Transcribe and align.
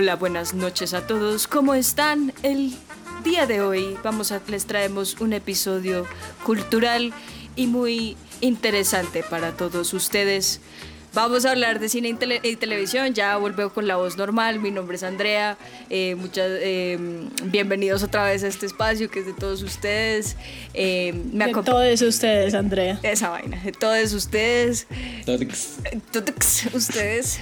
Hola, 0.00 0.14
buenas 0.14 0.54
noches 0.54 0.94
a 0.94 1.08
todos. 1.08 1.48
¿Cómo 1.48 1.74
están? 1.74 2.32
El 2.44 2.72
día 3.24 3.46
de 3.46 3.62
hoy 3.62 3.98
vamos 4.04 4.30
a 4.30 4.40
les 4.46 4.64
traemos 4.64 5.20
un 5.20 5.32
episodio 5.32 6.06
cultural 6.44 7.12
y 7.56 7.66
muy 7.66 8.16
interesante 8.40 9.24
para 9.28 9.56
todos 9.56 9.92
ustedes. 9.94 10.60
Vamos 11.14 11.44
a 11.46 11.50
hablar 11.50 11.80
de 11.80 11.88
cine 11.88 12.10
y, 12.10 12.14
tele- 12.14 12.38
y 12.44 12.54
televisión. 12.54 13.12
Ya 13.12 13.36
vuelvo 13.38 13.70
con 13.70 13.88
la 13.88 13.96
voz 13.96 14.16
normal. 14.16 14.60
Mi 14.60 14.70
nombre 14.70 14.94
es 14.94 15.02
Andrea. 15.02 15.58
Eh, 15.90 16.14
muchas 16.14 16.46
eh, 16.48 16.96
bienvenidos 17.46 18.04
otra 18.04 18.22
vez 18.22 18.44
a 18.44 18.46
este 18.46 18.66
espacio 18.66 19.10
que 19.10 19.18
es 19.18 19.26
de 19.26 19.32
todos 19.32 19.64
ustedes. 19.64 20.36
Eh, 20.74 21.12
me 21.32 21.46
De 21.46 21.52
todos 21.52 22.02
ustedes, 22.02 22.54
Andrea. 22.54 23.00
esa 23.02 23.30
vaina 23.30 23.60
de 23.64 23.72
todos 23.72 24.12
ustedes. 24.12 24.86
Tutuks, 26.12 26.68
ustedes. 26.72 27.40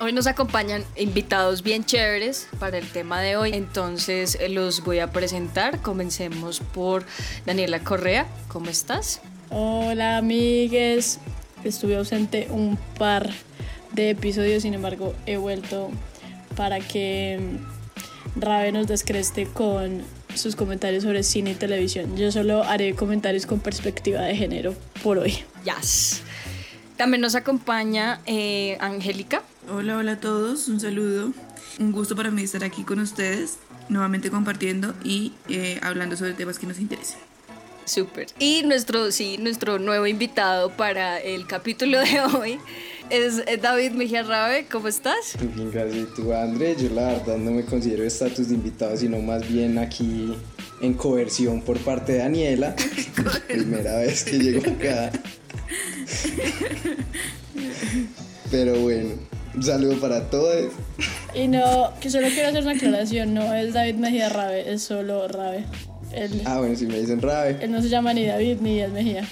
Hoy 0.00 0.12
nos 0.12 0.28
acompañan 0.28 0.84
invitados 0.94 1.64
bien 1.64 1.84
chéveres 1.84 2.48
para 2.60 2.78
el 2.78 2.88
tema 2.88 3.20
de 3.20 3.36
hoy. 3.36 3.50
Entonces 3.52 4.38
eh, 4.40 4.48
los 4.48 4.84
voy 4.84 5.00
a 5.00 5.10
presentar. 5.10 5.82
Comencemos 5.82 6.60
por 6.60 7.04
Daniela 7.46 7.80
Correa. 7.80 8.28
¿Cómo 8.46 8.70
estás? 8.70 9.20
Hola, 9.50 10.18
amigues. 10.18 11.18
Estuve 11.64 11.96
ausente 11.96 12.46
un 12.50 12.78
par 12.96 13.28
de 13.92 14.10
episodios, 14.10 14.62
sin 14.62 14.74
embargo, 14.74 15.16
he 15.26 15.36
vuelto 15.36 15.90
para 16.54 16.78
que 16.78 17.40
mm, 17.40 18.40
Rabe 18.40 18.70
nos 18.70 18.86
descreste 18.86 19.46
con 19.46 20.02
sus 20.32 20.54
comentarios 20.54 21.02
sobre 21.02 21.24
cine 21.24 21.50
y 21.50 21.54
televisión. 21.54 22.16
Yo 22.16 22.30
solo 22.30 22.62
haré 22.62 22.94
comentarios 22.94 23.46
con 23.46 23.58
perspectiva 23.58 24.20
de 24.20 24.36
género 24.36 24.76
por 25.02 25.18
hoy. 25.18 25.38
Yes. 25.64 26.22
También 26.96 27.20
nos 27.20 27.34
acompaña 27.34 28.20
eh, 28.26 28.76
Angélica. 28.80 29.42
Hola, 29.70 29.98
hola 29.98 30.12
a 30.12 30.20
todos, 30.20 30.66
un 30.68 30.80
saludo. 30.80 31.34
Un 31.78 31.92
gusto 31.92 32.16
para 32.16 32.30
mí 32.30 32.42
estar 32.42 32.64
aquí 32.64 32.84
con 32.84 33.00
ustedes, 33.00 33.58
nuevamente 33.90 34.30
compartiendo 34.30 34.94
y 35.04 35.34
eh, 35.50 35.78
hablando 35.82 36.16
sobre 36.16 36.32
temas 36.32 36.58
que 36.58 36.66
nos 36.66 36.78
interesen. 36.80 37.18
Súper. 37.84 38.28
Y 38.38 38.62
nuestro, 38.64 39.12
sí, 39.12 39.36
nuestro 39.36 39.78
nuevo 39.78 40.06
invitado 40.06 40.70
para 40.70 41.18
el 41.20 41.46
capítulo 41.46 41.98
de 42.00 42.20
hoy 42.20 42.58
es 43.10 43.42
eh, 43.46 43.58
David 43.60 43.92
Mejía 43.92 44.22
Rabe. 44.22 44.66
¿Cómo 44.70 44.88
estás? 44.88 45.36
Bien, 45.54 45.70
gracias. 45.70 45.96
¿Y 45.96 46.06
tú, 46.14 46.32
André? 46.32 46.74
Yo 46.74 46.88
la 46.88 47.08
verdad 47.08 47.36
no 47.36 47.50
me 47.50 47.66
considero 47.66 48.04
estatus 48.04 48.48
de 48.48 48.54
invitado, 48.54 48.96
sino 48.96 49.18
más 49.18 49.46
bien 49.46 49.76
aquí 49.76 50.34
en 50.80 50.94
coerción 50.94 51.60
por 51.60 51.78
parte 51.80 52.12
de 52.12 52.18
Daniela. 52.20 52.74
Primera 53.48 53.96
vez 53.96 54.24
que 54.24 54.38
llego 54.38 54.62
acá. 54.70 55.12
Pero 58.50 58.80
bueno, 58.80 59.27
un 59.54 59.62
saludo 59.62 59.96
para 60.00 60.22
todos. 60.30 60.72
Y 61.34 61.48
no, 61.48 61.92
que 62.00 62.10
solo 62.10 62.28
quiero 62.28 62.48
hacer 62.48 62.62
una 62.62 62.72
aclaración, 62.72 63.34
no 63.34 63.54
es 63.54 63.72
David 63.74 63.94
Mejía 63.96 64.28
Rabe, 64.28 64.72
es 64.72 64.82
solo 64.82 65.26
Rabe. 65.28 65.64
Él, 66.12 66.42
Ah, 66.46 66.58
bueno, 66.58 66.74
si 66.76 66.86
me 66.86 66.98
dicen 66.98 67.20
Rabe. 67.20 67.58
él 67.60 67.70
no 67.70 67.82
se 67.82 67.88
llama 67.88 68.14
ni 68.14 68.24
David 68.26 68.58
ni 68.60 68.80
es 68.80 68.90
Mejía, 68.90 69.28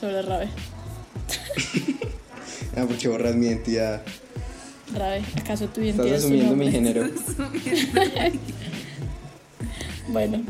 solo 0.00 0.20
es 0.20 0.24
Rabe. 0.26 0.48
Ah, 2.78 2.84
porque 2.86 3.08
borras 3.08 3.34
mi 3.34 3.46
identidad. 3.46 4.02
Rabe, 4.94 5.22
¿acaso 5.40 5.66
tu 5.68 5.80
Estás 5.80 6.04
identidad 6.06 6.16
es 6.16 6.20
tu 6.20 6.26
asumiendo 6.26 6.56
mi 6.56 6.64
nombre? 6.66 6.70
género. 6.70 7.08
Bueno, 10.08 10.44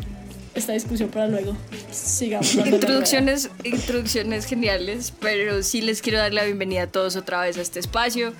esta 0.55 0.72
discusión 0.72 1.09
para 1.09 1.28
luego. 1.28 1.56
Sigamos. 1.91 2.55
Introducciones, 2.55 3.48
introducciones 3.64 4.44
geniales, 4.47 5.12
pero 5.20 5.62
sí 5.62 5.81
les 5.81 6.03
quiero 6.03 6.19
dar 6.19 6.34
la 6.34 6.44
bienvenida 6.44 6.83
a 6.83 6.87
todos 6.89 7.17
otra 7.17 7.41
vez 7.42 7.56
a 7.56 7.62
este 7.62 7.78
espacio. 7.81 8.33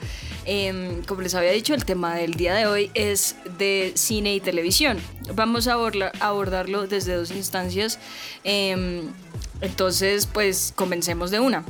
Em, 0.47 1.03
como 1.03 1.23
les 1.23 1.35
había 1.35 1.51
dicho, 1.51 1.75
el 1.75 1.85
tema 1.85 2.15
del 2.15 2.35
día 2.35 2.55
de 2.55 2.67
hoy 2.67 2.91
es 2.95 3.35
de 3.59 3.93
cine 3.97 4.35
y 4.35 4.41
televisión. 4.41 4.99
Vamos 5.35 5.67
a 5.67 5.75
abordarlo 6.21 6.87
desde 6.87 7.15
dos 7.15 7.33
instancias. 7.33 7.99
Em, 8.45 9.09
entonces, 9.61 10.27
pues 10.27 10.73
comencemos 10.77 11.31
de 11.33 11.41
una. 11.41 11.65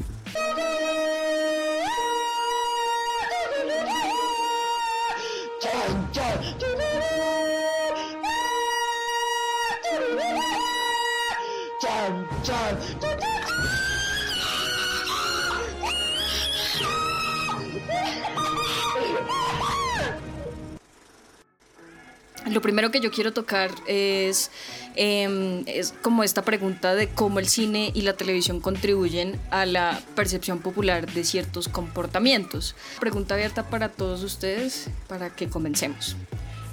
Lo 22.56 22.62
primero 22.62 22.90
que 22.90 23.00
yo 23.00 23.10
quiero 23.10 23.34
tocar 23.34 23.70
es, 23.86 24.50
em, 24.94 25.62
es 25.66 25.92
como 26.00 26.24
esta 26.24 26.40
pregunta 26.40 26.94
de 26.94 27.06
cómo 27.06 27.38
el 27.38 27.48
cine 27.48 27.90
y 27.92 28.00
la 28.00 28.14
televisión 28.14 28.60
contribuyen 28.60 29.38
a 29.50 29.66
la 29.66 30.00
percepción 30.14 30.60
popular 30.60 31.12
de 31.12 31.22
ciertos 31.22 31.68
comportamientos. 31.68 32.74
Pregunta 32.98 33.34
abierta 33.34 33.68
para 33.68 33.90
todos 33.90 34.22
ustedes 34.22 34.88
para 35.06 35.28
que 35.36 35.50
comencemos. 35.50 36.16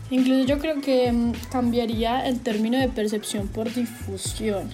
Incluso 0.09 0.45
yo 0.45 0.57
creo 0.57 0.79
que 0.79 1.11
mm, 1.11 1.33
cambiaría 1.51 2.29
el 2.29 2.39
término 2.39 2.79
de 2.79 2.87
percepción 2.87 3.49
por 3.49 3.73
difusión. 3.73 4.69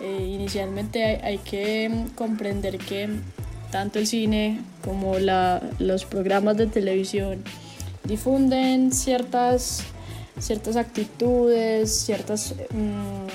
Eh, 0.00 0.30
inicialmente 0.32 1.20
hay, 1.24 1.38
que 1.38 1.88
mm, 1.88 2.10
comprender 2.10 2.78
que 2.78 3.08
tanto 3.72 3.98
el 3.98 4.06
cine 4.06 4.60
como 4.84 5.16
los 5.18 6.04
programas 6.04 6.56
de 6.56 6.68
televisión 6.68 7.42
difunden 8.04 8.92
ciertas, 8.92 9.82
ciertas 10.40 10.76
actitudes, 10.76 11.94
ciertas 11.94 12.54
mm, 12.70 13.26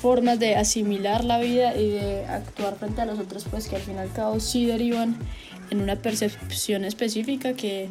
formas 0.00 0.38
de 0.38 0.56
asimilar 0.56 1.24
la 1.24 1.38
vida 1.38 1.76
y 1.76 1.90
de 1.90 2.26
actuar 2.26 2.76
frente 2.76 3.00
a 3.00 3.06
los 3.06 3.18
otros, 3.18 3.44
pues 3.50 3.68
que 3.68 3.76
al 3.76 3.82
fin 3.82 3.96
y 3.96 3.98
al 3.98 4.12
cabo 4.12 4.40
sí 4.40 4.66
derivan 4.66 5.16
en 5.70 5.80
una 5.80 5.96
percepción 5.96 6.84
específica 6.84 7.54
que 7.54 7.88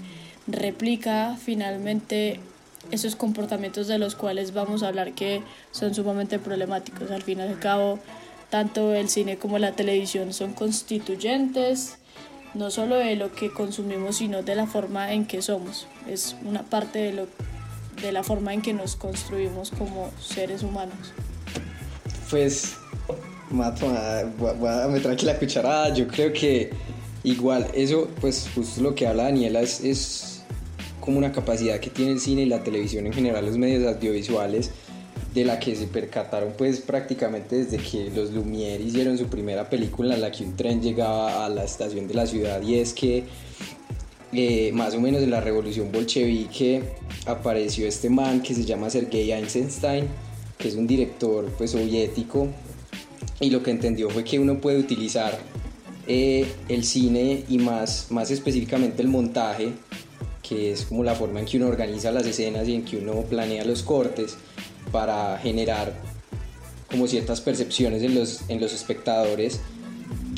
replica 0.47 1.37
finalmente 1.41 2.39
esos 2.91 3.15
comportamientos 3.15 3.87
de 3.87 3.97
los 3.97 4.15
cuales 4.15 4.53
vamos 4.53 4.83
a 4.83 4.89
hablar 4.89 5.13
que 5.13 5.41
son 5.71 5.95
sumamente 5.95 6.37
problemáticos. 6.37 7.11
Al 7.11 7.23
fin 7.23 7.39
y 7.39 7.43
al 7.43 7.57
cabo, 7.59 7.99
tanto 8.49 8.93
el 8.93 9.09
cine 9.09 9.37
como 9.37 9.57
la 9.57 9.71
televisión 9.71 10.33
son 10.33 10.53
constituyentes 10.53 11.97
no 12.53 12.69
solo 12.71 12.95
de 12.95 13.15
lo 13.15 13.31
que 13.33 13.51
consumimos, 13.51 14.17
sino 14.17 14.43
de 14.43 14.55
la 14.55 14.67
forma 14.67 15.13
en 15.13 15.25
que 15.25 15.41
somos. 15.41 15.87
Es 16.07 16.35
una 16.45 16.63
parte 16.63 16.99
de, 16.99 17.13
lo, 17.13 17.27
de 18.01 18.11
la 18.11 18.23
forma 18.23 18.53
en 18.53 18.61
que 18.61 18.73
nos 18.73 18.95
construimos 18.95 19.71
como 19.71 20.11
seres 20.21 20.63
humanos. 20.63 20.95
Pues, 22.29 22.73
mato, 23.49 23.87
a- 23.89 24.23
voy 24.37 24.49
a- 24.49 24.53
voy 24.53 24.69
a 24.69 24.87
meter 24.87 25.11
aquí 25.11 25.25
la 25.25 25.37
cucharada. 25.37 25.93
Yo 25.93 26.07
creo 26.07 26.33
que 26.33 26.71
igual, 27.23 27.67
eso, 27.73 28.09
pues, 28.21 28.47
justo 28.53 28.81
lo 28.81 28.95
que 28.95 29.07
habla 29.07 29.23
Daniela 29.23 29.61
es, 29.61 29.81
es 29.81 30.41
como 30.99 31.17
una 31.17 31.31
capacidad 31.31 31.79
que 31.79 31.89
tiene 31.89 32.13
el 32.13 32.19
cine 32.19 32.43
y 32.43 32.45
la 32.45 32.63
televisión 32.63 33.05
en 33.07 33.13
general, 33.13 33.45
los 33.45 33.57
medios 33.57 33.85
audiovisuales, 33.93 34.71
de 35.33 35.45
la 35.45 35.59
que 35.59 35.75
se 35.75 35.87
percataron, 35.87 36.53
pues, 36.57 36.79
prácticamente 36.79 37.63
desde 37.63 37.77
que 37.77 38.11
los 38.11 38.31
Lumière 38.31 38.79
hicieron 38.79 39.17
su 39.17 39.27
primera 39.27 39.69
película 39.69 40.15
en 40.15 40.21
la 40.21 40.31
que 40.31 40.43
un 40.43 40.55
tren 40.55 40.81
llegaba 40.81 41.45
a 41.45 41.49
la 41.49 41.63
estación 41.63 42.07
de 42.07 42.13
la 42.13 42.27
ciudad, 42.27 42.61
y 42.61 42.75
es 42.75 42.93
que 42.93 43.23
eh, 44.35 44.71
más 44.73 44.95
o 44.95 44.99
menos 44.99 45.21
en 45.21 45.29
la 45.29 45.41
revolución 45.41 45.91
bolchevique 45.91 46.81
apareció 47.27 47.87
este 47.87 48.09
man 48.09 48.41
que 48.41 48.55
se 48.55 48.65
llama 48.65 48.89
Sergei 48.89 49.31
Eisenstein, 49.31 50.07
que 50.57 50.69
es 50.69 50.75
un 50.75 50.87
director 50.87 51.45
pues 51.57 51.71
soviético 51.71 52.47
y 53.39 53.51
lo 53.51 53.61
que 53.61 53.69
entendió 53.69 54.09
fue 54.09 54.23
que 54.23 54.39
uno 54.39 54.59
puede 54.59 54.79
utilizar 54.79 55.37
eh, 56.07 56.47
el 56.67 56.83
cine 56.83 57.43
y 57.47 57.59
más, 57.59 58.07
más 58.09 58.31
específicamente 58.31 59.03
el 59.03 59.07
montaje, 59.07 59.73
que 60.41 60.71
es 60.71 60.83
como 60.85 61.03
la 61.03 61.13
forma 61.13 61.39
en 61.39 61.45
que 61.45 61.57
uno 61.57 61.67
organiza 61.67 62.11
las 62.11 62.25
escenas 62.25 62.67
y 62.67 62.73
en 62.73 62.85
que 62.85 62.97
uno 62.97 63.13
planea 63.29 63.63
los 63.65 63.83
cortes 63.83 64.37
para 64.93 65.37
generar 65.39 65.91
como 66.89 67.07
ciertas 67.07 67.41
percepciones 67.41 68.03
en 68.03 68.13
los, 68.13 68.47
en 68.47 68.61
los 68.61 68.71
espectadores 68.71 69.59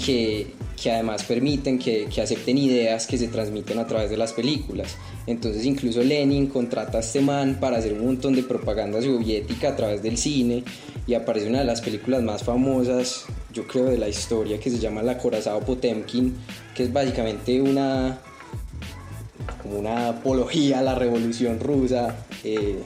que, 0.03 0.53
que 0.81 0.91
además 0.91 1.23
permiten 1.23 1.77
que, 1.77 2.05
que 2.05 2.21
acepten 2.21 2.57
ideas 2.57 3.05
que 3.05 3.17
se 3.17 3.27
transmiten 3.27 3.77
a 3.77 3.85
través 3.85 4.09
de 4.09 4.15
las 4.15 4.31
películas. 4.31 4.95
Entonces 5.27 5.65
incluso 5.65 6.01
Lenin 6.01 6.47
contrata 6.47 6.99
a 6.99 7.01
este 7.01 7.19
man 7.19 7.57
para 7.59 7.77
hacer 7.77 7.93
un 7.93 8.05
montón 8.05 8.33
de 8.33 8.43
propaganda 8.43 9.01
soviética 9.01 9.69
a 9.69 9.75
través 9.75 10.01
del 10.01 10.17
cine 10.17 10.63
y 11.05 11.13
aparece 11.13 11.49
una 11.49 11.59
de 11.59 11.65
las 11.65 11.81
películas 11.81 12.23
más 12.23 12.43
famosas, 12.43 13.25
yo 13.53 13.67
creo, 13.67 13.85
de 13.85 13.97
la 13.97 14.07
historia 14.07 14.57
que 14.57 14.69
se 14.69 14.79
llama 14.79 15.03
La 15.03 15.17
Corazao 15.17 15.59
Potemkin, 15.59 16.33
que 16.73 16.83
es 16.83 16.93
básicamente 16.93 17.61
una 17.61 18.19
como 19.61 19.79
una 19.79 20.09
apología 20.09 20.79
a 20.79 20.81
la 20.81 20.95
revolución 20.95 21.59
rusa. 21.59 22.25
eh, 22.43 22.81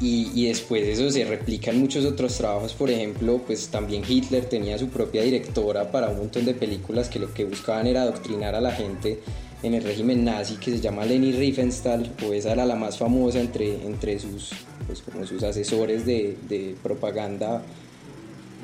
y, 0.00 0.30
y 0.34 0.48
después 0.48 0.86
eso 0.86 1.10
se 1.10 1.24
replica 1.24 1.70
en 1.70 1.80
muchos 1.80 2.04
otros 2.04 2.36
trabajos, 2.36 2.74
por 2.74 2.90
ejemplo, 2.90 3.40
pues 3.46 3.68
también 3.68 4.02
Hitler 4.06 4.44
tenía 4.46 4.76
su 4.78 4.88
propia 4.88 5.22
directora 5.22 5.90
para 5.90 6.08
un 6.08 6.18
montón 6.18 6.44
de 6.44 6.54
películas 6.54 7.08
que 7.08 7.18
lo 7.18 7.32
que 7.32 7.44
buscaban 7.44 7.86
era 7.86 8.02
adoctrinar 8.02 8.54
a 8.54 8.60
la 8.60 8.72
gente 8.72 9.20
en 9.62 9.72
el 9.72 9.82
régimen 9.82 10.24
nazi 10.24 10.56
que 10.56 10.70
se 10.72 10.80
llama 10.80 11.06
Leni 11.06 11.32
Riefenstahl, 11.32 12.12
o 12.26 12.32
esa 12.32 12.52
era 12.52 12.66
la 12.66 12.76
más 12.76 12.98
famosa 12.98 13.40
entre, 13.40 13.86
entre 13.86 14.18
sus, 14.18 14.50
pues, 14.86 15.00
como 15.00 15.26
sus 15.26 15.42
asesores 15.42 16.04
de, 16.04 16.36
de 16.48 16.76
propaganda. 16.82 17.62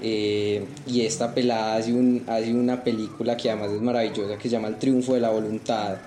Eh, 0.03 0.65
y 0.87 1.03
esta 1.03 1.35
pelada 1.35 1.77
hace, 1.77 1.93
un, 1.93 2.23
hace 2.27 2.53
una 2.55 2.83
película 2.83 3.37
que 3.37 3.51
además 3.51 3.71
es 3.71 3.81
maravillosa 3.81 4.37
que 4.37 4.43
se 4.45 4.51
llama 4.51 4.69
El 4.69 4.79
Triunfo 4.79 5.15
de 5.15 5.21
la 5.21 5.31
Voluntad 5.31 5.99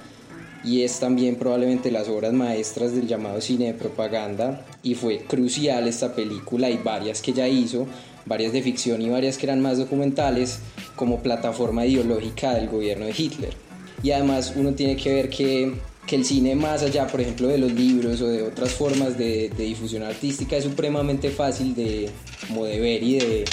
y 0.64 0.84
es 0.84 1.00
también 1.00 1.36
probablemente 1.36 1.92
las 1.92 2.08
obras 2.08 2.34
maestras 2.34 2.94
del 2.94 3.08
llamado 3.08 3.42
cine 3.42 3.66
de 3.66 3.74
propaganda 3.74 4.66
y 4.82 4.96
fue 4.96 5.20
crucial 5.20 5.88
esta 5.88 6.16
película 6.16 6.70
y 6.70 6.78
varias 6.78 7.22
que 7.22 7.32
ella 7.32 7.48
hizo, 7.48 7.86
varias 8.26 8.54
de 8.54 8.62
ficción 8.62 9.02
y 9.02 9.10
varias 9.10 9.38
que 9.38 9.46
eran 9.46 9.62
más 9.62 9.78
documentales 9.78 10.60
como 10.96 11.22
plataforma 11.22 11.86
ideológica 11.86 12.54
del 12.54 12.70
gobierno 12.70 13.06
de 13.06 13.14
Hitler. 13.18 13.54
Y 14.02 14.12
además 14.12 14.54
uno 14.56 14.74
tiene 14.74 14.96
que 14.96 15.14
ver 15.14 15.30
que, 15.30 15.74
que 16.06 16.16
el 16.16 16.26
cine 16.26 16.56
más 16.56 16.84
allá, 16.84 17.08
por 17.08 17.22
ejemplo, 17.22 17.48
de 17.48 17.58
los 17.58 17.72
libros 17.72 18.22
o 18.22 18.28
de 18.28 18.44
otras 18.44 18.72
formas 18.72 19.18
de, 19.18 19.50
de 19.50 19.64
difusión 19.64 20.04
artística 20.04 20.56
es 20.56 20.64
supremamente 20.64 21.30
fácil 21.30 21.76
de, 21.76 22.10
como 22.48 22.64
ver 22.64 23.04
y 23.04 23.20
de, 23.20 23.46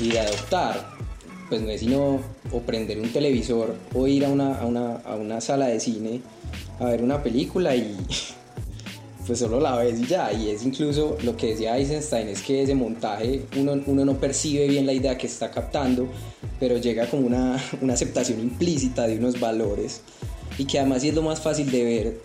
y 0.00 0.08
de 0.08 0.20
adoptar. 0.20 0.97
Pues 1.48 1.62
no 1.62 1.70
es 1.70 1.80
sino 1.80 2.20
o 2.52 2.60
prender 2.60 2.98
un 3.00 3.10
televisor 3.12 3.74
o 3.94 4.06
ir 4.06 4.24
a 4.24 4.28
una, 4.28 4.58
a 4.58 4.66
una, 4.66 4.96
a 4.96 5.14
una 5.16 5.40
sala 5.40 5.66
de 5.66 5.80
cine 5.80 6.20
a 6.78 6.84
ver 6.86 7.02
una 7.02 7.22
película 7.22 7.74
y 7.74 7.96
pues 9.26 9.38
solo 9.38 9.58
la 9.60 9.76
ves 9.76 9.98
y 10.00 10.06
ya. 10.06 10.32
Y 10.32 10.50
es 10.50 10.64
incluso 10.64 11.16
lo 11.22 11.36
que 11.36 11.48
decía 11.48 11.76
Eisenstein, 11.78 12.28
es 12.28 12.42
que 12.42 12.62
ese 12.62 12.74
montaje 12.74 13.42
uno, 13.56 13.80
uno 13.86 14.04
no 14.04 14.14
percibe 14.18 14.66
bien 14.68 14.86
la 14.86 14.92
idea 14.92 15.16
que 15.16 15.26
está 15.26 15.50
captando, 15.50 16.06
pero 16.60 16.76
llega 16.78 17.06
como 17.08 17.26
una, 17.26 17.62
una 17.80 17.94
aceptación 17.94 18.40
implícita 18.40 19.06
de 19.06 19.16
unos 19.18 19.40
valores 19.40 20.02
y 20.58 20.64
que 20.66 20.78
además 20.78 21.02
es 21.04 21.14
lo 21.14 21.22
más 21.22 21.40
fácil 21.40 21.70
de 21.70 21.84
ver 21.84 22.20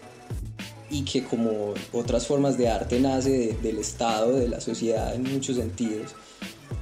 y 0.90 1.04
que 1.04 1.24
como 1.24 1.74
otras 1.92 2.28
formas 2.28 2.58
de 2.58 2.68
arte 2.68 3.00
nace 3.00 3.30
de- 3.32 3.54
del 3.64 3.78
Estado, 3.80 4.34
de 4.38 4.48
la 4.48 4.60
sociedad 4.62 5.16
en 5.16 5.24
muchos 5.24 5.56
sentidos, 5.58 6.12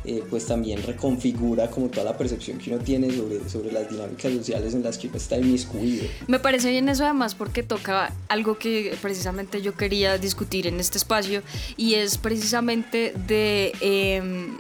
eh, 0.06 0.24
pues 0.30 0.46
también 0.46 0.82
reconfigura 0.84 1.70
como 1.70 1.90
toda 1.90 2.06
la 2.06 2.18
percepción 2.18 2.58
que 2.58 2.74
uno 2.74 2.84
tiene 2.84 3.12
sobre, 3.12 3.48
sobre 3.50 3.72
las 3.72 3.90
dinámicas 3.90 4.34
sociales 4.34 4.74
en 4.74 4.84
las 4.84 4.98
que 4.98 5.08
uno 5.08 5.18
está 5.18 5.38
inmiscuido. 5.38 6.06
Me 6.28 6.40
parece 6.40 6.70
bien 6.72 6.90
eso 6.90 7.04
además 7.04 7.36
porque 7.36 7.64
toca 7.64 8.14
algo 8.28 8.58
que 8.58 8.98
precisamente 9.02 9.62
yo 9.62 9.76
quería 9.76 10.18
discutir 10.18 10.68
en 10.68 10.80
este 10.80 10.98
espacio 10.98 11.44
y 11.78 11.96
es 11.96 12.18
precisamente 12.18 13.14
de 13.28 13.74
em, 13.82 14.58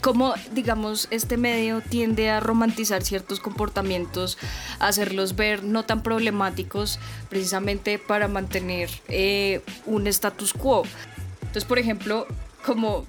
cómo, 0.00 0.34
digamos, 0.52 1.08
este 1.10 1.36
medio 1.36 1.80
tiende 1.80 2.30
a 2.30 2.40
romantizar 2.40 3.02
ciertos 3.02 3.40
comportamientos, 3.40 4.38
hacerlos 4.78 5.36
ver 5.36 5.62
no 5.62 5.84
tan 5.84 6.02
problemáticos 6.02 6.98
precisamente 7.28 7.98
para 7.98 8.28
mantener 8.28 8.90
eh, 9.08 9.60
un 9.86 10.06
status 10.06 10.52
quo. 10.52 10.82
Entonces, 11.40 11.64
por 11.64 11.78
ejemplo, 11.78 12.26
como, 12.64 13.04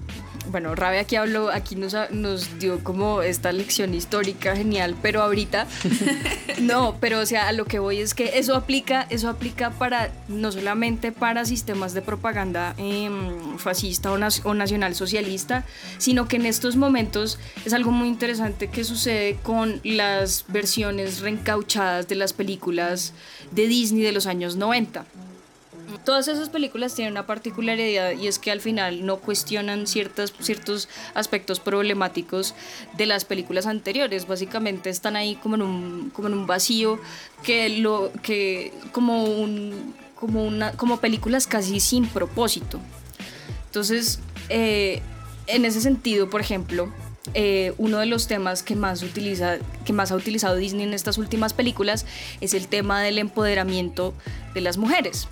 bueno, 0.46 0.74
Rabe 0.74 0.98
aquí 0.98 1.16
habló, 1.16 1.50
aquí 1.50 1.76
nos, 1.76 1.94
nos 2.10 2.58
dio 2.58 2.82
como 2.82 3.22
esta 3.22 3.52
lección 3.52 3.94
histórica 3.94 4.56
genial, 4.56 4.96
pero 5.00 5.22
ahorita, 5.22 5.66
no, 6.60 6.96
pero 7.00 7.20
o 7.20 7.26
sea, 7.26 7.48
a 7.48 7.52
lo 7.52 7.64
que 7.64 7.78
voy 7.78 7.98
es 8.00 8.14
que 8.14 8.38
eso 8.38 8.54
aplica, 8.56 9.06
eso 9.10 9.28
aplica 9.28 9.70
para, 9.70 10.10
no 10.28 10.50
solamente 10.52 11.12
para 11.12 11.44
sistemas 11.44 11.94
de 11.94 12.02
propaganda 12.02 12.74
em, 12.76 13.56
fascista 13.58 14.10
o, 14.12 14.18
nac- 14.18 14.40
o 14.44 14.54
nacional 14.54 14.94
socialista, 14.94 15.64
sino 15.98 16.26
que 16.28 16.36
en 16.36 16.46
estos 16.46 16.76
momentos 16.76 17.38
es 17.64 17.72
algo 17.72 17.90
muy 17.92 18.08
interesante 18.08 18.68
que 18.68 18.84
sucede 18.84 19.36
con 19.42 19.80
las 19.84 20.44
versiones 20.48 21.20
reencauchadas 21.20 22.08
de 22.08 22.14
las 22.16 22.32
películas 22.32 23.12
de 23.52 23.66
Disney 23.68 24.02
de 24.02 24.12
los 24.12 24.26
años 24.26 24.56
90. 24.56 25.04
Todas 26.04 26.26
esas 26.26 26.48
películas 26.48 26.94
tienen 26.94 27.12
una 27.12 27.26
particularidad 27.26 28.12
y 28.12 28.26
es 28.26 28.38
que 28.38 28.50
al 28.50 28.60
final 28.60 29.06
no 29.06 29.18
cuestionan 29.18 29.86
ciertas, 29.86 30.32
ciertos 30.40 30.88
aspectos 31.14 31.60
problemáticos 31.60 32.54
de 32.96 33.06
las 33.06 33.24
películas 33.24 33.66
anteriores. 33.66 34.26
Básicamente 34.26 34.90
están 34.90 35.14
ahí 35.14 35.36
como 35.36 35.54
en 35.54 35.62
un, 35.62 36.10
como 36.10 36.28
en 36.28 36.34
un 36.34 36.46
vacío 36.46 36.98
que 37.44 37.68
lo 37.68 38.10
que 38.22 38.72
como 38.90 39.24
un 39.24 39.94
como 40.16 40.44
una 40.44 40.72
como 40.72 40.98
películas 40.98 41.46
casi 41.46 41.78
sin 41.78 42.06
propósito. 42.06 42.80
Entonces, 43.66 44.18
eh, 44.48 45.02
en 45.46 45.64
ese 45.64 45.80
sentido, 45.80 46.28
por 46.30 46.40
ejemplo, 46.40 46.92
eh, 47.34 47.72
uno 47.78 47.98
de 47.98 48.06
los 48.06 48.26
temas 48.26 48.62
que 48.62 48.74
más, 48.74 49.02
utiliza, 49.02 49.58
que 49.84 49.92
más 49.92 50.10
ha 50.10 50.16
utilizado 50.16 50.56
Disney 50.56 50.84
en 50.84 50.92
estas 50.92 51.18
últimas 51.18 51.54
películas 51.54 52.04
es 52.40 52.52
el 52.52 52.66
tema 52.66 53.00
del 53.00 53.18
empoderamiento 53.18 54.12
de 54.54 54.60
las 54.60 54.76
mujeres. 54.76 55.28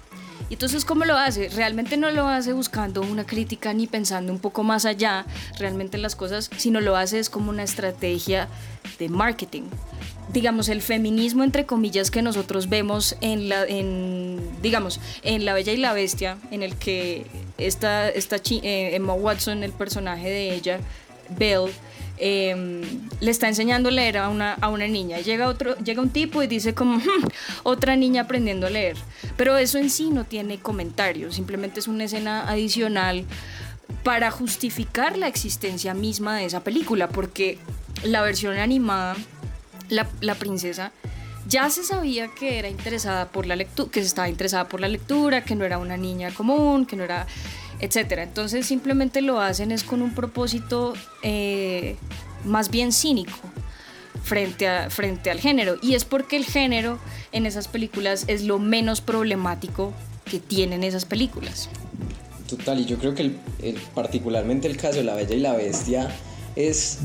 Y 0.51 0.55
entonces, 0.55 0.85
¿cómo 0.85 1.05
lo 1.05 1.17
hace? 1.17 1.49
Realmente 1.49 1.97
no 1.97 2.11
lo 2.11 2.27
hace 2.27 2.53
buscando 2.53 3.03
una 3.03 3.25
crítica 3.25 3.73
ni 3.73 3.87
pensando 3.87 4.33
un 4.33 4.41
poco 4.41 4.65
más 4.65 4.85
allá 4.85 5.25
realmente 5.61 5.97
en 5.97 6.03
las 6.03 6.17
cosas, 6.17 6.51
sino 6.57 6.81
lo 6.81 6.97
hace 6.97 7.21
es 7.21 7.31
como 7.31 7.51
una 7.51 7.63
estrategia 7.63 8.49
de 8.99 9.09
marketing. 9.09 9.63
Digamos, 10.33 10.69
el 10.69 10.83
feminismo, 10.83 11.45
entre 11.45 11.67
comillas, 11.67 12.11
que 12.11 12.21
nosotros 12.21 12.69
vemos 12.69 13.17
en 13.21 13.49
la, 13.49 13.65
en, 13.65 14.41
digamos, 14.61 15.01
en 15.23 15.45
La 15.45 15.55
Bella 15.55 15.73
y 15.73 15.77
la 15.77 15.93
Bestia, 15.93 16.37
en 16.51 16.65
el 16.65 16.75
que 16.75 17.27
esta, 17.57 18.09
esta 18.09 18.37
eh, 18.37 18.97
Emma 18.97 19.15
Watson, 19.15 19.63
el 19.63 19.73
personaje 19.73 20.29
de 20.29 20.53
ella, 20.53 20.81
Belle, 21.39 21.71
eh, 22.23 22.83
le 23.21 23.31
está 23.31 23.49
enseñando 23.49 23.89
a 23.89 23.93
leer 23.93 24.19
a 24.19 24.29
una, 24.29 24.55
a 24.55 24.69
una 24.69 24.87
niña. 24.87 25.19
Llega, 25.21 25.49
otro, 25.49 25.77
llega 25.79 26.03
un 26.03 26.11
tipo 26.11 26.43
y 26.43 26.47
dice 26.47 26.75
como, 26.75 26.99
"Hmm, 26.99 27.25
otra 27.63 27.97
niña 27.97 28.23
aprendiendo 28.23 28.67
a 28.67 28.71
leer. 28.71 28.97
Pero 29.37 29.57
eso 29.57 29.79
en 29.79 29.91
sí 29.91 30.11
no 30.11 30.25
tiene 30.25 30.59
comentarios, 30.59 31.35
simplemente 31.35 31.81
es 31.81 31.89
una 31.89 32.05
escena 32.05 32.49
adicional 32.49 33.25
para 34.05 34.31
justificar 34.31 35.17
la 35.19 35.27
existencia 35.29 35.95
misma 35.95 36.37
de 36.37 36.45
esa 36.45 36.61
película, 36.63 37.09
porque 37.09 37.59
la 38.05 38.23
versión 38.23 38.57
animada, 38.59 39.17
la, 39.89 40.07
la 40.21 40.35
princesa, 40.35 40.93
ya 41.49 41.69
se 41.71 41.83
sabía 41.83 42.29
que 42.29 42.59
era 42.59 42.69
interesada 42.69 43.29
por 43.29 43.47
la 43.47 43.57
lectura, 43.57 43.91
que 43.91 44.01
estaba 44.01 44.29
interesada 44.29 44.69
por 44.69 44.81
la 44.81 44.89
lectura, 44.89 45.43
que 45.43 45.57
no 45.57 45.65
era 45.65 45.79
una 45.79 45.97
niña 45.97 46.31
común, 46.33 46.87
que 46.87 46.97
no 46.97 47.03
era, 47.05 47.27
etcétera. 47.81 48.23
Entonces 48.23 48.67
simplemente 48.67 49.21
lo 49.23 49.41
hacen 49.41 49.73
es 49.73 49.83
con 49.85 50.03
un 50.03 50.15
propósito 50.15 50.95
eh, 51.23 51.97
más 52.45 52.71
bien 52.71 52.93
cínico 52.93 53.37
frente, 54.23 54.69
frente 54.91 55.31
al 55.31 55.41
género. 55.41 55.77
Y 55.83 55.95
es 55.95 56.05
porque 56.05 56.37
el 56.37 56.45
género 56.45 56.99
en 57.33 57.47
esas 57.47 57.69
películas 57.69 58.25
es 58.29 58.43
lo 58.45 58.59
menos 58.59 59.01
problemático 59.01 59.93
que 60.25 60.39
tienen 60.39 60.85
esas 60.85 61.05
películas. 61.05 61.69
Total, 62.49 62.81
y 62.81 62.85
yo 62.85 62.99
creo 62.99 63.15
que 63.15 63.23
el- 63.23 63.39
el- 63.63 63.79
particularmente 63.95 64.67
el 64.69 64.77
caso 64.77 64.99
de 64.99 65.05
La 65.05 65.15
Bella 65.15 65.35
y 65.35 65.41
la 65.41 65.53
Bestia 65.55 66.11
es, 66.57 66.99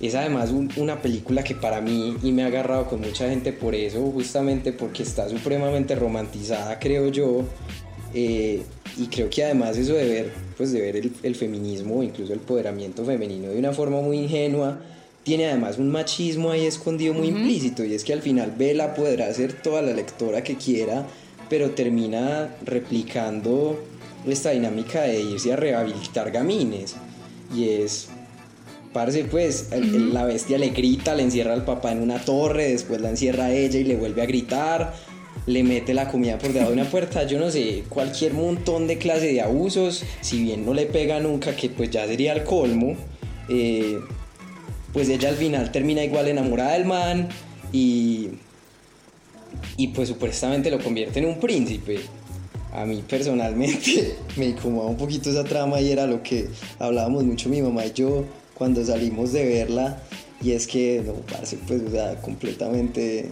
es 0.00 0.14
además 0.14 0.50
un- 0.50 0.70
una 0.76 1.02
película 1.02 1.42
que 1.42 1.54
para 1.56 1.80
mí, 1.80 2.16
y 2.22 2.30
me 2.32 2.44
ha 2.44 2.46
agarrado 2.46 2.86
con 2.88 3.00
mucha 3.00 3.28
gente 3.28 3.52
por 3.52 3.74
eso, 3.74 4.00
justamente 4.12 4.72
porque 4.72 5.02
está 5.02 5.28
supremamente 5.28 5.96
romantizada, 5.96 6.78
creo 6.78 7.08
yo, 7.08 7.44
eh, 8.14 8.62
y 8.96 9.06
creo 9.06 9.28
que 9.30 9.44
además 9.44 9.76
eso 9.76 9.94
de 9.94 10.08
ver, 10.08 10.32
pues 10.56 10.72
de 10.72 10.80
ver 10.80 10.96
el, 10.96 11.12
el 11.22 11.34
feminismo 11.34 12.02
incluso 12.02 12.32
el 12.32 12.38
empoderamiento 12.40 13.04
femenino 13.04 13.48
de 13.50 13.58
una 13.58 13.72
forma 13.72 14.00
muy 14.00 14.18
ingenua, 14.18 14.78
tiene 15.24 15.46
además 15.46 15.78
un 15.78 15.90
machismo 15.90 16.50
ahí 16.50 16.64
escondido 16.66 17.12
muy 17.14 17.28
implícito, 17.28 17.84
y 17.84 17.92
es 17.94 18.02
que 18.02 18.12
al 18.14 18.22
final 18.22 18.54
Bella 18.56 18.94
podrá 18.94 19.32
ser 19.34 19.52
toda 19.52 19.82
la 19.82 19.92
lectora 19.92 20.42
que 20.42 20.56
quiera, 20.56 21.06
pero 21.50 21.70
termina 21.70 22.56
replicando 22.64 23.78
esta 24.26 24.50
dinámica 24.50 25.02
de 25.02 25.20
irse 25.20 25.52
a 25.52 25.56
rehabilitar 25.56 26.30
gamines. 26.30 26.96
Y 27.54 27.68
es, 27.68 28.08
parce, 28.92 29.24
pues, 29.24 29.68
el- 29.72 30.12
la 30.14 30.24
bestia 30.24 30.58
le 30.58 30.70
grita, 30.70 31.14
le 31.14 31.22
encierra 31.24 31.52
al 31.52 31.64
papá 31.64 31.92
en 31.92 32.00
una 32.02 32.18
torre, 32.24 32.68
después 32.70 33.00
la 33.00 33.10
encierra 33.10 33.46
a 33.46 33.52
ella 33.54 33.78
y 33.78 33.84
le 33.84 33.96
vuelve 33.96 34.22
a 34.22 34.26
gritar, 34.26 34.94
le 35.46 35.62
mete 35.62 35.94
la 35.94 36.08
comida 36.08 36.38
por 36.38 36.52
debajo 36.52 36.72
de 36.72 36.80
una 36.80 36.90
puerta, 36.90 37.24
yo 37.24 37.38
no 37.38 37.50
sé, 37.50 37.84
cualquier 37.88 38.34
montón 38.34 38.86
de 38.86 38.98
clase 38.98 39.32
de 39.32 39.40
abusos, 39.40 40.04
si 40.20 40.42
bien 40.42 40.66
no 40.66 40.74
le 40.74 40.86
pega 40.86 41.20
nunca, 41.20 41.56
que 41.56 41.70
pues 41.70 41.90
ya 41.90 42.06
sería 42.06 42.32
el 42.32 42.44
colmo, 42.44 42.96
eh, 43.48 43.98
pues 44.92 45.08
ella 45.08 45.30
al 45.30 45.36
final 45.36 45.72
termina 45.72 46.04
igual 46.04 46.28
enamorada 46.28 46.72
del 46.72 46.84
man 46.84 47.28
y 47.72 48.30
y 49.76 49.88
pues 49.88 50.08
supuestamente 50.08 50.70
lo 50.70 50.78
convierte 50.78 51.20
en 51.20 51.26
un 51.26 51.38
príncipe. 51.38 52.00
A 52.72 52.84
mí 52.84 53.02
personalmente 53.08 54.16
me 54.36 54.46
incomodaba 54.46 54.90
un 54.90 54.96
poquito 54.96 55.30
esa 55.30 55.44
trama 55.44 55.80
y 55.80 55.90
era 55.90 56.06
lo 56.06 56.22
que 56.22 56.48
hablábamos 56.78 57.24
mucho 57.24 57.48
mi 57.48 57.62
mamá 57.62 57.86
y 57.86 57.92
yo 57.92 58.24
cuando 58.54 58.84
salimos 58.84 59.32
de 59.32 59.46
verla 59.46 60.02
y 60.42 60.52
es 60.52 60.66
que 60.66 61.02
no, 61.04 61.14
parce, 61.14 61.56
pues 61.66 61.82
o 61.82 61.90
sea, 61.90 62.16
completamente 62.20 63.28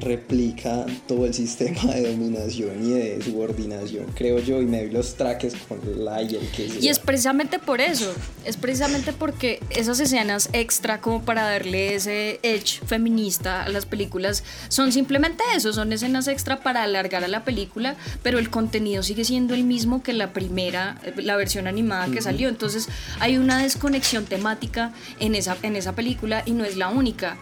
replica 0.00 0.86
todo 1.06 1.26
el 1.26 1.34
sistema 1.34 1.92
de 1.94 2.10
dominación 2.10 2.84
y 2.84 2.90
de 2.90 3.22
subordinación, 3.22 4.06
creo 4.14 4.38
yo, 4.38 4.60
y 4.62 4.66
me 4.66 4.84
vi 4.84 4.92
los 4.92 5.14
traques 5.14 5.54
con 5.68 5.78
la 6.04 6.22
y 6.22 6.36
el 6.36 6.48
que 6.50 6.68
Y 6.80 6.88
es 6.88 6.98
precisamente 6.98 7.58
por 7.58 7.80
eso, 7.80 8.12
es 8.44 8.56
precisamente 8.56 9.12
porque 9.12 9.60
esas 9.70 10.00
escenas 10.00 10.48
extra 10.52 11.00
como 11.00 11.22
para 11.22 11.42
darle 11.42 11.94
ese 11.94 12.40
edge 12.42 12.80
feminista 12.86 13.64
a 13.64 13.68
las 13.68 13.86
películas 13.86 14.44
son 14.68 14.92
simplemente 14.92 15.42
eso, 15.54 15.72
son 15.72 15.92
escenas 15.92 16.28
extra 16.28 16.60
para 16.60 16.82
alargar 16.82 17.24
a 17.24 17.28
la 17.28 17.44
película, 17.44 17.96
pero 18.22 18.38
el 18.38 18.50
contenido 18.50 19.02
sigue 19.02 19.24
siendo 19.24 19.54
el 19.54 19.64
mismo 19.64 20.02
que 20.02 20.12
la 20.12 20.32
primera, 20.32 21.00
la 21.16 21.36
versión 21.36 21.66
animada 21.66 22.08
que 22.10 22.22
salió, 22.22 22.48
entonces 22.48 22.88
hay 23.20 23.38
una 23.38 23.58
desconexión 23.58 24.24
temática 24.24 24.92
en 25.20 25.34
esa, 25.34 25.56
en 25.62 25.76
esa 25.76 25.94
película 25.94 26.42
y 26.46 26.52
no 26.52 26.64
es 26.64 26.76
la 26.76 26.88
única. 26.88 27.36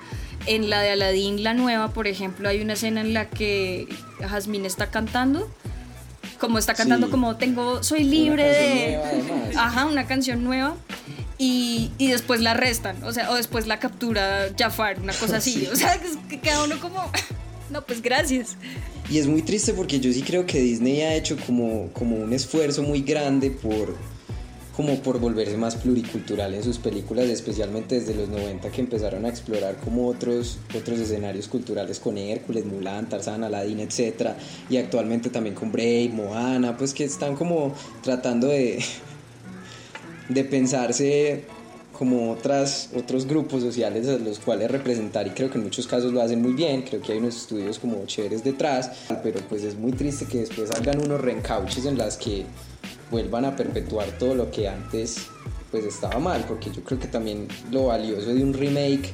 En 0.47 0.71
la 0.71 0.81
de 0.81 0.91
Aladdin, 0.91 1.43
la 1.43 1.55
nueva, 1.55 1.93
por 1.93 2.07
ejemplo, 2.07 2.49
hay 2.49 2.61
una 2.61 2.75
escena 2.75 3.01
en 3.01 3.15
la 3.15 3.29
que 3.29 3.89
Jasmine 4.21 4.67
está 4.67 4.91
cantando. 4.91 5.51
Como 6.39 6.59
está 6.59 6.75
cantando, 6.75 7.11
como 7.11 7.37
tengo, 7.37 7.83
soy 7.83 8.05
libre 8.05 8.45
de. 8.45 9.01
ajá, 9.57 9.87
una 9.87 10.07
canción 10.07 10.45
nueva. 10.45 10.77
Y, 11.39 11.91
y, 11.99 12.11
después 12.11 12.41
la 12.41 12.53
arrestan, 12.53 13.03
o 13.05 13.13
sea, 13.13 13.31
o 13.31 13.35
después 13.35 13.67
la 13.67 13.79
captura 13.79 14.49
Jafar, 14.59 14.99
una 15.01 15.13
cosa 15.13 15.37
así. 15.37 15.69
O 15.71 15.77
sea, 15.77 16.01
que 16.29 16.41
queda 16.41 16.65
uno 16.65 16.79
como. 16.81 17.11
No, 17.69 17.83
pues 17.83 18.01
gracias. 18.01 18.57
Y 19.11 19.19
es 19.19 19.27
muy 19.27 19.43
triste 19.43 19.73
porque 19.73 19.99
yo 19.99 20.13
sí 20.13 20.23
creo 20.23 20.47
que 20.47 20.61
Disney 20.61 21.01
ha 21.03 21.15
hecho 21.15 21.37
como, 21.47 21.89
como 21.93 22.17
un 22.17 22.33
esfuerzo 22.33 22.85
muy 22.85 23.03
grande 23.03 23.51
por 23.51 23.97
como 24.77 24.97
por 24.97 25.19
volverse 25.19 25.57
más 25.57 25.75
pluricultural 25.77 26.55
en 26.55 26.63
sus 26.63 26.77
películas, 26.77 27.25
especialmente 27.27 27.99
desde 27.99 28.15
los 28.15 28.29
90 28.29 28.71
que 28.71 28.83
empezaron 28.83 29.25
a 29.25 29.29
explorar 29.31 29.77
como 29.77 30.07
otros, 30.07 30.59
otros 30.77 30.99
escenarios 30.99 31.49
culturales 31.49 31.99
con 31.99 32.19
Hércules, 32.19 32.67
Mulan, 32.67 33.09
Tarzán, 33.09 33.43
Aladdin, 33.43 33.81
etc. 33.81 34.33
Y 34.69 34.77
actualmente 34.77 35.31
también 35.31 35.55
con 35.55 35.73
Brave, 35.73 36.11
Moana, 36.13 36.77
pues 36.77 36.93
que 36.93 37.05
están 37.05 37.37
como 37.37 37.73
tratando 38.03 38.49
de, 38.49 38.85
de 40.29 40.45
pensarse 40.45 41.45
como 41.99 42.31
otras, 42.33 42.91
otros 42.95 43.27
grupos 43.27 43.63
sociales 43.63 44.07
a 44.09 44.19
los 44.19 44.39
cuales 44.39 44.71
representar 44.71 45.27
y 45.27 45.31
creo 45.31 45.51
que 45.51 45.57
en 45.57 45.65
muchos 45.65 45.87
casos 45.87 46.13
lo 46.13 46.21
hacen 46.21 46.43
muy 46.43 46.53
bien, 46.53 46.83
creo 46.83 47.01
que 47.01 47.13
hay 47.13 47.19
unos 47.19 47.37
estudios 47.37 47.79
como 47.79 48.05
chéveres 48.05 48.45
detrás, 48.45 48.91
pero 49.23 49.41
pues 49.49 49.63
es 49.63 49.75
muy 49.75 49.93
triste 49.93 50.27
que 50.27 50.41
después 50.41 50.69
salgan 50.69 51.01
unos 51.01 51.19
reencauches 51.19 51.87
en 51.87 51.97
las 51.97 52.19
que 52.19 52.45
vuelvan 53.11 53.45
a 53.45 53.57
perpetuar 53.57 54.07
todo 54.19 54.35
lo 54.35 54.51
que 54.51 54.69
antes 54.69 55.29
pues 55.71 55.85
estaba 55.85 56.19
mal, 56.19 56.45
porque 56.47 56.71
yo 56.71 56.83
creo 56.83 56.99
que 56.99 57.09
también 57.09 57.49
lo 57.71 57.87
valioso 57.87 58.33
de 58.33 58.43
un 58.43 58.55
remake 58.55 59.13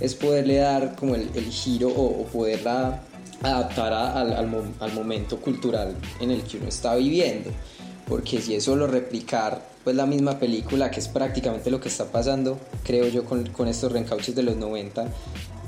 es 0.00 0.14
poderle 0.14 0.56
dar 0.56 0.96
como 0.96 1.14
el, 1.14 1.28
giro 1.50 1.88
o, 1.88 2.24
poderla 2.26 3.02
adaptar 3.42 3.92
al, 3.92 4.32
al, 4.32 4.92
momento 4.92 5.38
cultural 5.38 5.94
en 6.20 6.30
el 6.30 6.42
que 6.42 6.58
uno 6.58 6.68
está 6.68 6.94
viviendo, 6.94 7.50
porque 8.06 8.40
si 8.40 8.54
es 8.54 8.64
solo 8.64 8.86
replicar 8.86 9.62
pues 9.82 9.96
la 9.96 10.06
misma 10.06 10.38
película, 10.38 10.90
que 10.90 11.00
es 11.00 11.08
prácticamente 11.08 11.70
lo 11.70 11.80
que 11.80 11.88
está 11.88 12.06
pasando, 12.06 12.58
creo 12.84 13.06
yo, 13.08 13.24
con, 13.24 13.46
con 13.48 13.68
estos 13.68 13.92
reencauches 13.92 14.34
de 14.34 14.42
los 14.42 14.56
90, 14.56 15.06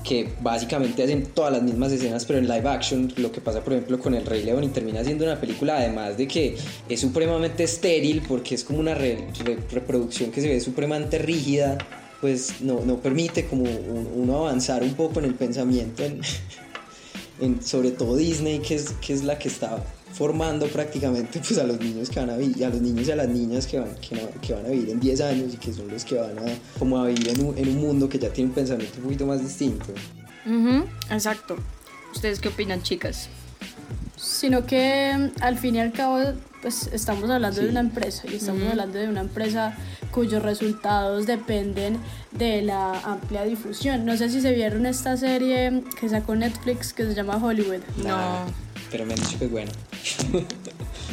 que 0.06 0.28
básicamente 0.40 1.02
hacen 1.02 1.26
todas 1.26 1.52
las 1.52 1.62
mismas 1.62 1.90
escenas 1.90 2.24
pero 2.24 2.38
en 2.38 2.46
live 2.46 2.68
action, 2.68 3.12
lo 3.16 3.32
que 3.32 3.40
pasa 3.40 3.62
por 3.62 3.72
ejemplo 3.72 3.98
con 3.98 4.14
El 4.14 4.24
Rey 4.24 4.44
León 4.44 4.64
y 4.64 4.68
termina 4.68 5.02
siendo 5.02 5.24
una 5.24 5.40
película 5.40 5.78
además 5.78 6.16
de 6.16 6.28
que 6.28 6.56
es 6.88 7.00
supremamente 7.00 7.64
estéril 7.64 8.22
porque 8.26 8.54
es 8.54 8.64
como 8.64 8.78
una 8.78 8.94
reproducción 8.94 10.30
que 10.30 10.40
se 10.40 10.48
ve 10.48 10.60
supremamente 10.60 11.18
rígida, 11.18 11.76
pues 12.20 12.60
no, 12.60 12.80
no 12.84 13.00
permite 13.00 13.46
como 13.46 13.64
uno 13.64 14.46
avanzar 14.46 14.82
un 14.82 14.94
poco 14.94 15.18
en 15.18 15.26
el 15.26 15.34
pensamiento, 15.34 16.04
en, 17.40 17.62
sobre 17.62 17.90
todo 17.90 18.16
Disney 18.16 18.60
que 18.60 18.76
es, 18.76 18.92
que 19.04 19.12
es 19.12 19.24
la 19.24 19.38
que 19.38 19.48
está 19.48 19.82
formando 20.16 20.66
prácticamente 20.68 21.40
pues 21.40 21.58
a 21.58 21.64
los 21.64 21.78
niños 21.78 22.08
que 22.08 22.20
van 22.20 22.30
a 22.30 22.36
vivir, 22.36 22.64
a 22.64 22.70
los 22.70 22.80
niños 22.80 23.06
y 23.06 23.12
a 23.12 23.16
las 23.16 23.28
niñas 23.28 23.66
que 23.66 23.78
van, 23.78 23.94
que, 23.96 24.54
van 24.54 24.64
a 24.64 24.68
vivir 24.70 24.90
en 24.90 25.00
10 25.00 25.20
años 25.20 25.54
y 25.54 25.56
que 25.58 25.72
son 25.72 25.88
los 25.88 26.04
que 26.06 26.16
van 26.16 26.38
a, 26.38 26.42
como 26.78 26.98
a 26.98 27.06
vivir 27.06 27.28
en 27.28 27.44
un, 27.44 27.58
en 27.58 27.68
un 27.68 27.76
mundo 27.76 28.08
que 28.08 28.18
ya 28.18 28.30
tiene 28.30 28.48
un 28.48 28.54
pensamiento 28.54 28.96
un 28.98 29.04
poquito 29.04 29.26
más 29.26 29.42
distinto. 29.42 29.86
exacto. 31.10 31.56
¿Ustedes 32.14 32.40
qué 32.40 32.48
opinan, 32.48 32.82
chicas? 32.82 33.28
Sino 34.16 34.64
que 34.64 35.30
al 35.40 35.58
fin 35.58 35.76
y 35.76 35.80
al 35.80 35.92
cabo, 35.92 36.18
pues 36.62 36.88
estamos 36.94 37.28
hablando 37.28 37.60
de 37.60 37.68
una 37.68 37.80
empresa 37.80 38.22
y 38.26 38.36
estamos 38.36 38.62
hablando 38.70 38.98
de 38.98 39.08
una 39.08 39.20
empresa 39.20 39.76
cuyos 40.12 40.42
resultados 40.42 41.26
dependen 41.26 41.98
de 42.32 42.62
la 42.62 42.98
amplia 43.00 43.44
difusión. 43.44 44.06
No 44.06 44.16
sé 44.16 44.30
si 44.30 44.40
se 44.40 44.52
vieron 44.52 44.86
esta 44.86 45.18
serie 45.18 45.82
que 46.00 46.08
sacó 46.08 46.34
Netflix 46.34 46.94
que 46.94 47.04
se 47.04 47.14
llama 47.14 47.36
Hollywood. 47.36 47.82
No 48.02 48.65
pero 48.90 49.06
me 49.06 49.14
que 49.14 49.46
bueno. 49.46 49.70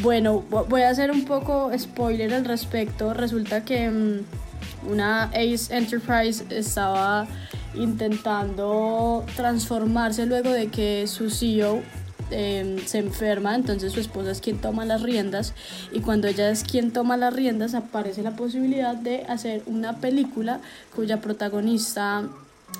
bueno, 0.01 0.43
voy 0.49 0.81
a 0.81 0.89
hacer 0.89 1.11
un 1.11 1.25
poco 1.25 1.71
spoiler 1.77 2.33
al 2.33 2.45
respecto. 2.45 3.13
Resulta 3.13 3.63
que 3.63 3.89
mm, 3.89 4.91
una 4.91 5.23
Ace 5.25 5.75
Enterprise 5.75 6.43
estaba 6.49 7.27
intentando 7.75 9.25
transformarse 9.35 10.25
luego 10.25 10.51
de 10.51 10.67
que 10.67 11.07
su 11.07 11.29
CEO 11.29 11.81
em, 12.29 12.77
se 12.85 12.99
enferma, 12.99 13.55
entonces 13.55 13.93
su 13.93 13.99
esposa 13.99 14.31
es 14.31 14.41
quien 14.41 14.59
toma 14.59 14.85
las 14.85 15.01
riendas 15.01 15.53
y 15.91 16.01
cuando 16.01 16.27
ella 16.27 16.49
es 16.49 16.63
quien 16.63 16.91
toma 16.91 17.17
las 17.17 17.33
riendas 17.33 17.73
aparece 17.73 18.21
la 18.21 18.35
posibilidad 18.35 18.95
de 18.95 19.23
hacer 19.23 19.63
una 19.65 19.97
película 19.97 20.59
cuya 20.95 21.19
protagonista 21.21 22.23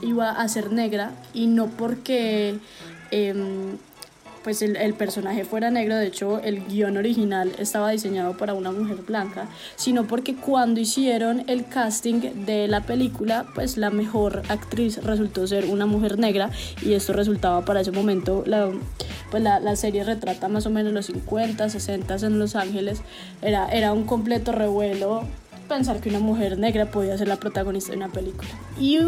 iba 0.01 0.29
a 0.29 0.47
ser 0.47 0.71
negra 0.71 1.11
y 1.33 1.47
no 1.47 1.67
porque 1.67 2.59
em, 3.11 3.77
pues 4.43 4.61
el, 4.61 4.75
el, 4.75 4.93
personaje 4.93 5.45
fuera 5.45 5.71
negro, 5.71 5.95
de 5.95 6.07
hecho 6.07 6.39
el 6.39 6.65
guion 6.65 6.97
original 6.97 7.51
estaba 7.57 7.91
diseñado 7.91 8.37
para 8.37 8.53
una 8.53 8.71
mujer 8.71 8.97
blanca, 9.07 9.47
sino 9.75 10.05
porque 10.05 10.35
cuando 10.35 10.79
hicieron 10.79 11.43
el 11.47 11.65
casting 11.65 12.45
de 12.45 12.67
la 12.67 12.81
película, 12.81 13.45
pues 13.55 13.77
la 13.77 13.89
mejor 13.89 14.43
actriz 14.49 15.03
resultó 15.03 15.47
ser 15.47 15.65
una 15.65 15.85
mujer 15.85 16.19
negra 16.19 16.49
y 16.81 16.93
esto 16.93 17.13
resultaba 17.13 17.65
para 17.65 17.81
ese 17.81 17.91
momento, 17.91 18.43
la, 18.45 18.69
pues 19.31 19.41
la, 19.41 19.59
la 19.59 19.75
serie 19.75 20.03
retrata 20.03 20.47
más 20.47 20.65
o 20.65 20.69
menos 20.69 20.93
los 20.93 21.07
50, 21.07 21.69
60 21.69 22.15
en 22.15 22.39
Los 22.39 22.55
Ángeles, 22.55 23.01
era, 23.41 23.69
era 23.69 23.93
un 23.93 24.03
completo 24.03 24.51
revuelo 24.51 25.23
pensar 25.67 25.99
que 25.99 26.09
una 26.09 26.19
mujer 26.19 26.57
negra 26.59 26.85
podía 26.85 27.17
ser 27.17 27.27
la 27.27 27.37
protagonista 27.37 27.91
de 27.91 27.97
una 27.97 28.09
película. 28.09 28.49
Y 28.79 28.99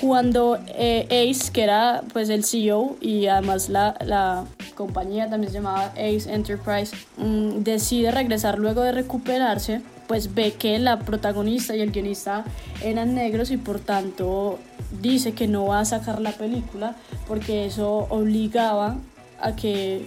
cuando 0.00 0.58
eh, 0.68 1.06
Ace, 1.30 1.50
que 1.52 1.62
era 1.62 2.02
pues 2.12 2.28
el 2.28 2.44
CEO 2.44 2.96
y 3.00 3.26
además 3.26 3.68
la, 3.68 3.96
la 4.04 4.44
compañía 4.78 5.28
también 5.28 5.52
se 5.52 5.58
llamaba 5.58 5.92
Ace 5.96 6.32
Enterprise, 6.32 6.96
mm, 7.16 7.64
decide 7.64 8.12
regresar 8.12 8.60
luego 8.60 8.82
de 8.82 8.92
recuperarse, 8.92 9.82
pues 10.06 10.34
ve 10.34 10.52
que 10.52 10.78
la 10.78 11.00
protagonista 11.00 11.74
y 11.74 11.80
el 11.80 11.90
guionista 11.90 12.44
eran 12.82 13.14
negros 13.14 13.50
y 13.50 13.56
por 13.56 13.80
tanto 13.80 14.60
dice 15.02 15.32
que 15.32 15.48
no 15.48 15.66
va 15.66 15.80
a 15.80 15.84
sacar 15.84 16.20
la 16.20 16.30
película 16.30 16.94
porque 17.26 17.66
eso 17.66 18.06
obligaba 18.08 18.96
a 19.40 19.56
que 19.56 20.06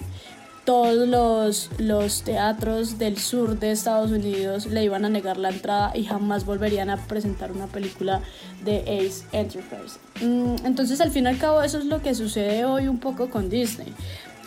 todos 0.64 1.08
los, 1.08 1.70
los 1.80 2.22
teatros 2.22 2.98
del 2.98 3.18
sur 3.18 3.60
de 3.60 3.72
Estados 3.72 4.12
Unidos 4.12 4.68
le 4.68 4.84
iban 4.84 5.04
a 5.04 5.10
negar 5.10 5.38
la 5.38 5.50
entrada 5.50 5.92
y 5.96 6.06
jamás 6.06 6.46
volverían 6.46 6.90
a 6.90 6.98
presentar 6.98 7.52
una 7.52 7.68
película 7.68 8.22
de 8.64 8.80
Ace 8.80 9.26
Enterprise. 9.34 9.98
Mm, 10.22 10.66
entonces 10.66 11.02
al 11.02 11.12
fin 11.12 11.26
y 11.26 11.28
al 11.28 11.38
cabo 11.38 11.62
eso 11.62 11.78
es 11.80 11.86
lo 11.86 12.02
que 12.02 12.16
sucede 12.16 12.64
hoy 12.64 12.88
un 12.88 13.00
poco 13.00 13.30
con 13.30 13.50
Disney 13.50 13.94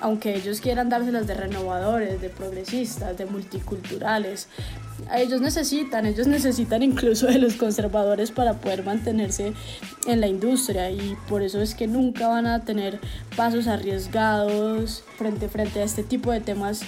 aunque 0.00 0.34
ellos 0.34 0.60
quieran 0.60 0.88
dárselas 0.88 1.26
de 1.26 1.34
renovadores, 1.34 2.20
de 2.20 2.28
progresistas, 2.28 3.16
de 3.16 3.26
multiculturales, 3.26 4.48
ellos 5.14 5.40
necesitan, 5.40 6.06
ellos 6.06 6.26
necesitan 6.26 6.82
incluso 6.82 7.26
de 7.26 7.38
los 7.38 7.54
conservadores 7.54 8.30
para 8.30 8.54
poder 8.54 8.84
mantenerse 8.84 9.52
en 10.06 10.20
la 10.20 10.28
industria 10.28 10.90
y 10.90 11.16
por 11.28 11.42
eso 11.42 11.60
es 11.60 11.74
que 11.74 11.86
nunca 11.86 12.28
van 12.28 12.46
a 12.46 12.64
tener 12.64 13.00
pasos 13.36 13.66
arriesgados 13.66 15.04
frente, 15.16 15.48
frente 15.48 15.80
a 15.80 15.84
este 15.84 16.02
tipo 16.02 16.30
de 16.30 16.40
temas 16.40 16.82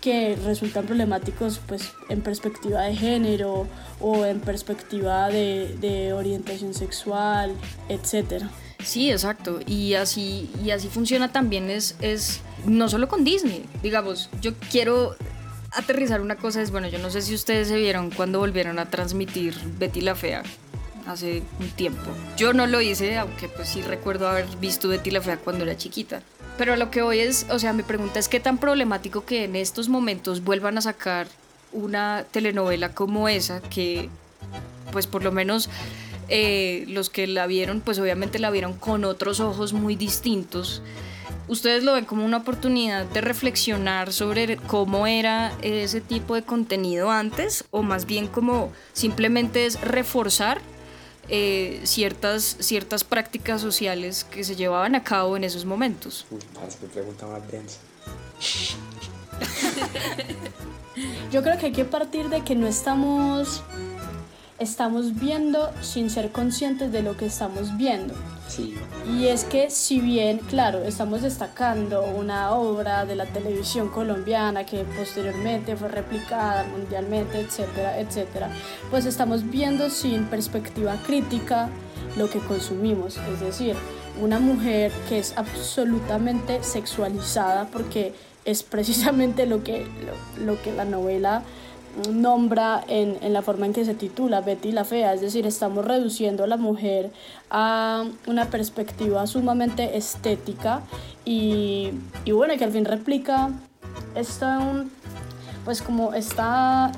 que 0.00 0.36
resultan 0.44 0.86
problemáticos 0.86 1.60
pues 1.66 1.92
en 2.08 2.22
perspectiva 2.22 2.82
de 2.82 2.96
género 2.96 3.66
o 4.00 4.24
en 4.24 4.40
perspectiva 4.40 5.28
de, 5.28 6.12
orientación 6.14 6.74
sexual, 6.74 7.52
etcétera. 7.88 8.48
Sí, 8.84 9.10
exacto. 9.10 9.60
Y 9.66 9.94
así, 9.94 10.50
y 10.64 10.70
así 10.70 10.88
funciona 10.88 11.32
también 11.32 11.70
es, 11.70 11.96
es 12.00 12.40
no 12.66 12.88
solo 12.88 13.08
con 13.08 13.24
Disney. 13.24 13.64
Digamos, 13.82 14.30
yo 14.40 14.52
quiero 14.70 15.16
aterrizar 15.72 16.20
una 16.20 16.36
cosa, 16.36 16.62
es 16.62 16.70
bueno, 16.70 16.88
yo 16.88 16.98
no 16.98 17.10
sé 17.10 17.22
si 17.22 17.34
ustedes 17.34 17.68
se 17.68 17.76
vieron 17.76 18.10
cuando 18.10 18.40
volvieron 18.40 18.78
a 18.78 18.90
transmitir 18.90 19.54
Betty 19.78 20.00
la 20.00 20.14
Fea 20.14 20.42
hace 21.06 21.42
un 21.58 21.70
tiempo. 21.70 22.10
Yo 22.36 22.52
no 22.52 22.66
lo 22.66 22.80
hice, 22.80 23.16
aunque 23.18 23.48
pues 23.48 23.68
sí 23.68 23.82
recuerdo 23.82 24.28
haber 24.28 24.46
visto 24.60 24.88
Betty 24.88 25.10
la 25.10 25.20
Fea 25.20 25.38
cuando 25.38 25.64
era 25.64 25.76
chiquita. 25.76 26.22
Pero 26.58 26.76
lo 26.76 26.90
que 26.90 27.02
hoy 27.02 27.20
es, 27.20 27.46
o 27.50 27.58
sea, 27.58 27.72
mi 27.72 27.82
pregunta 27.82 28.18
es 28.18 28.28
qué 28.28 28.40
tan 28.40 28.58
problemático 28.58 29.24
que 29.24 29.44
en 29.44 29.56
estos 29.56 29.88
momentos 29.88 30.44
vuelvan 30.44 30.76
a 30.78 30.82
sacar 30.82 31.26
una 31.72 32.24
telenovela 32.30 32.92
como 32.92 33.28
esa 33.28 33.60
que 33.60 34.08
pues 34.92 35.06
por 35.06 35.22
lo 35.22 35.30
menos 35.30 35.70
eh, 36.30 36.84
los 36.88 37.10
que 37.10 37.26
la 37.26 37.46
vieron, 37.46 37.80
pues 37.80 37.98
obviamente 37.98 38.38
la 38.38 38.50
vieron 38.50 38.74
con 38.74 39.04
otros 39.04 39.40
ojos 39.40 39.72
muy 39.72 39.96
distintos. 39.96 40.82
¿Ustedes 41.48 41.82
lo 41.82 41.94
ven 41.94 42.04
como 42.04 42.24
una 42.24 42.36
oportunidad 42.36 43.06
de 43.06 43.20
reflexionar 43.20 44.12
sobre 44.12 44.56
cómo 44.56 45.08
era 45.08 45.52
ese 45.62 46.00
tipo 46.00 46.36
de 46.36 46.42
contenido 46.42 47.10
antes 47.10 47.64
o 47.72 47.82
más 47.82 48.06
bien 48.06 48.28
como 48.28 48.70
simplemente 48.92 49.66
es 49.66 49.80
reforzar 49.80 50.60
eh, 51.28 51.80
ciertas, 51.82 52.56
ciertas 52.60 53.02
prácticas 53.02 53.60
sociales 53.60 54.24
que 54.24 54.44
se 54.44 54.54
llevaban 54.54 54.94
a 54.94 55.02
cabo 55.02 55.36
en 55.36 55.42
esos 55.42 55.64
momentos? 55.64 56.26
Uy, 56.30 56.38
parce, 56.54 56.78
qué 56.78 56.86
pregunta 56.86 57.26
más 57.26 57.50
densa. 57.50 57.78
Yo 61.32 61.42
creo 61.42 61.58
que 61.58 61.66
hay 61.66 61.72
que 61.72 61.84
partir 61.84 62.28
de 62.28 62.42
que 62.42 62.54
no 62.54 62.66
estamos, 62.66 63.62
estamos 64.60 65.18
viendo 65.18 65.70
sin 65.80 66.10
ser 66.10 66.30
conscientes 66.30 66.92
de 66.92 67.02
lo 67.02 67.16
que 67.16 67.26
estamos 67.26 67.76
viendo. 67.78 68.14
Sí, 68.46 68.74
Y 69.08 69.28
es 69.28 69.44
que 69.44 69.70
si 69.70 70.00
bien, 70.00 70.38
claro, 70.38 70.82
estamos 70.82 71.22
destacando 71.22 72.02
una 72.02 72.52
obra 72.52 73.06
de 73.06 73.14
la 73.14 73.24
televisión 73.26 73.88
colombiana 73.88 74.66
que 74.66 74.84
posteriormente 74.84 75.76
fue 75.76 75.88
replicada 75.88 76.64
mundialmente, 76.64 77.40
etcétera, 77.40 77.98
etcétera, 77.98 78.50
pues 78.90 79.06
estamos 79.06 79.48
viendo 79.48 79.88
sin 79.88 80.24
perspectiva 80.24 80.96
crítica 81.06 81.70
lo 82.18 82.28
que 82.28 82.40
consumimos. 82.40 83.18
Es 83.32 83.40
decir, 83.40 83.76
una 84.20 84.40
mujer 84.40 84.92
que 85.08 85.18
es 85.18 85.32
absolutamente 85.36 86.62
sexualizada 86.62 87.68
porque 87.72 88.12
es 88.44 88.62
precisamente 88.62 89.46
lo 89.46 89.62
que, 89.62 89.86
lo, 90.36 90.44
lo 90.44 90.60
que 90.60 90.72
la 90.72 90.84
novela 90.84 91.44
nombra 92.12 92.84
en, 92.88 93.18
en, 93.20 93.32
la 93.32 93.42
forma 93.42 93.66
en 93.66 93.72
que 93.72 93.84
se 93.84 93.94
titula 93.94 94.40
Betty 94.40 94.72
la 94.72 94.84
Fea, 94.84 95.14
es 95.14 95.20
decir, 95.20 95.46
estamos 95.46 95.84
reduciendo 95.84 96.44
a 96.44 96.46
la 96.46 96.56
mujer 96.56 97.10
a 97.50 98.04
una 98.26 98.46
perspectiva 98.46 99.26
sumamente 99.26 99.96
estética 99.96 100.82
y, 101.24 101.90
y 102.24 102.32
bueno, 102.32 102.54
que 102.56 102.64
al 102.64 102.72
fin 102.72 102.84
replica 102.84 103.50
esta, 104.14 104.84
pues 105.64 105.82
como 105.82 106.14
esta 106.14 106.92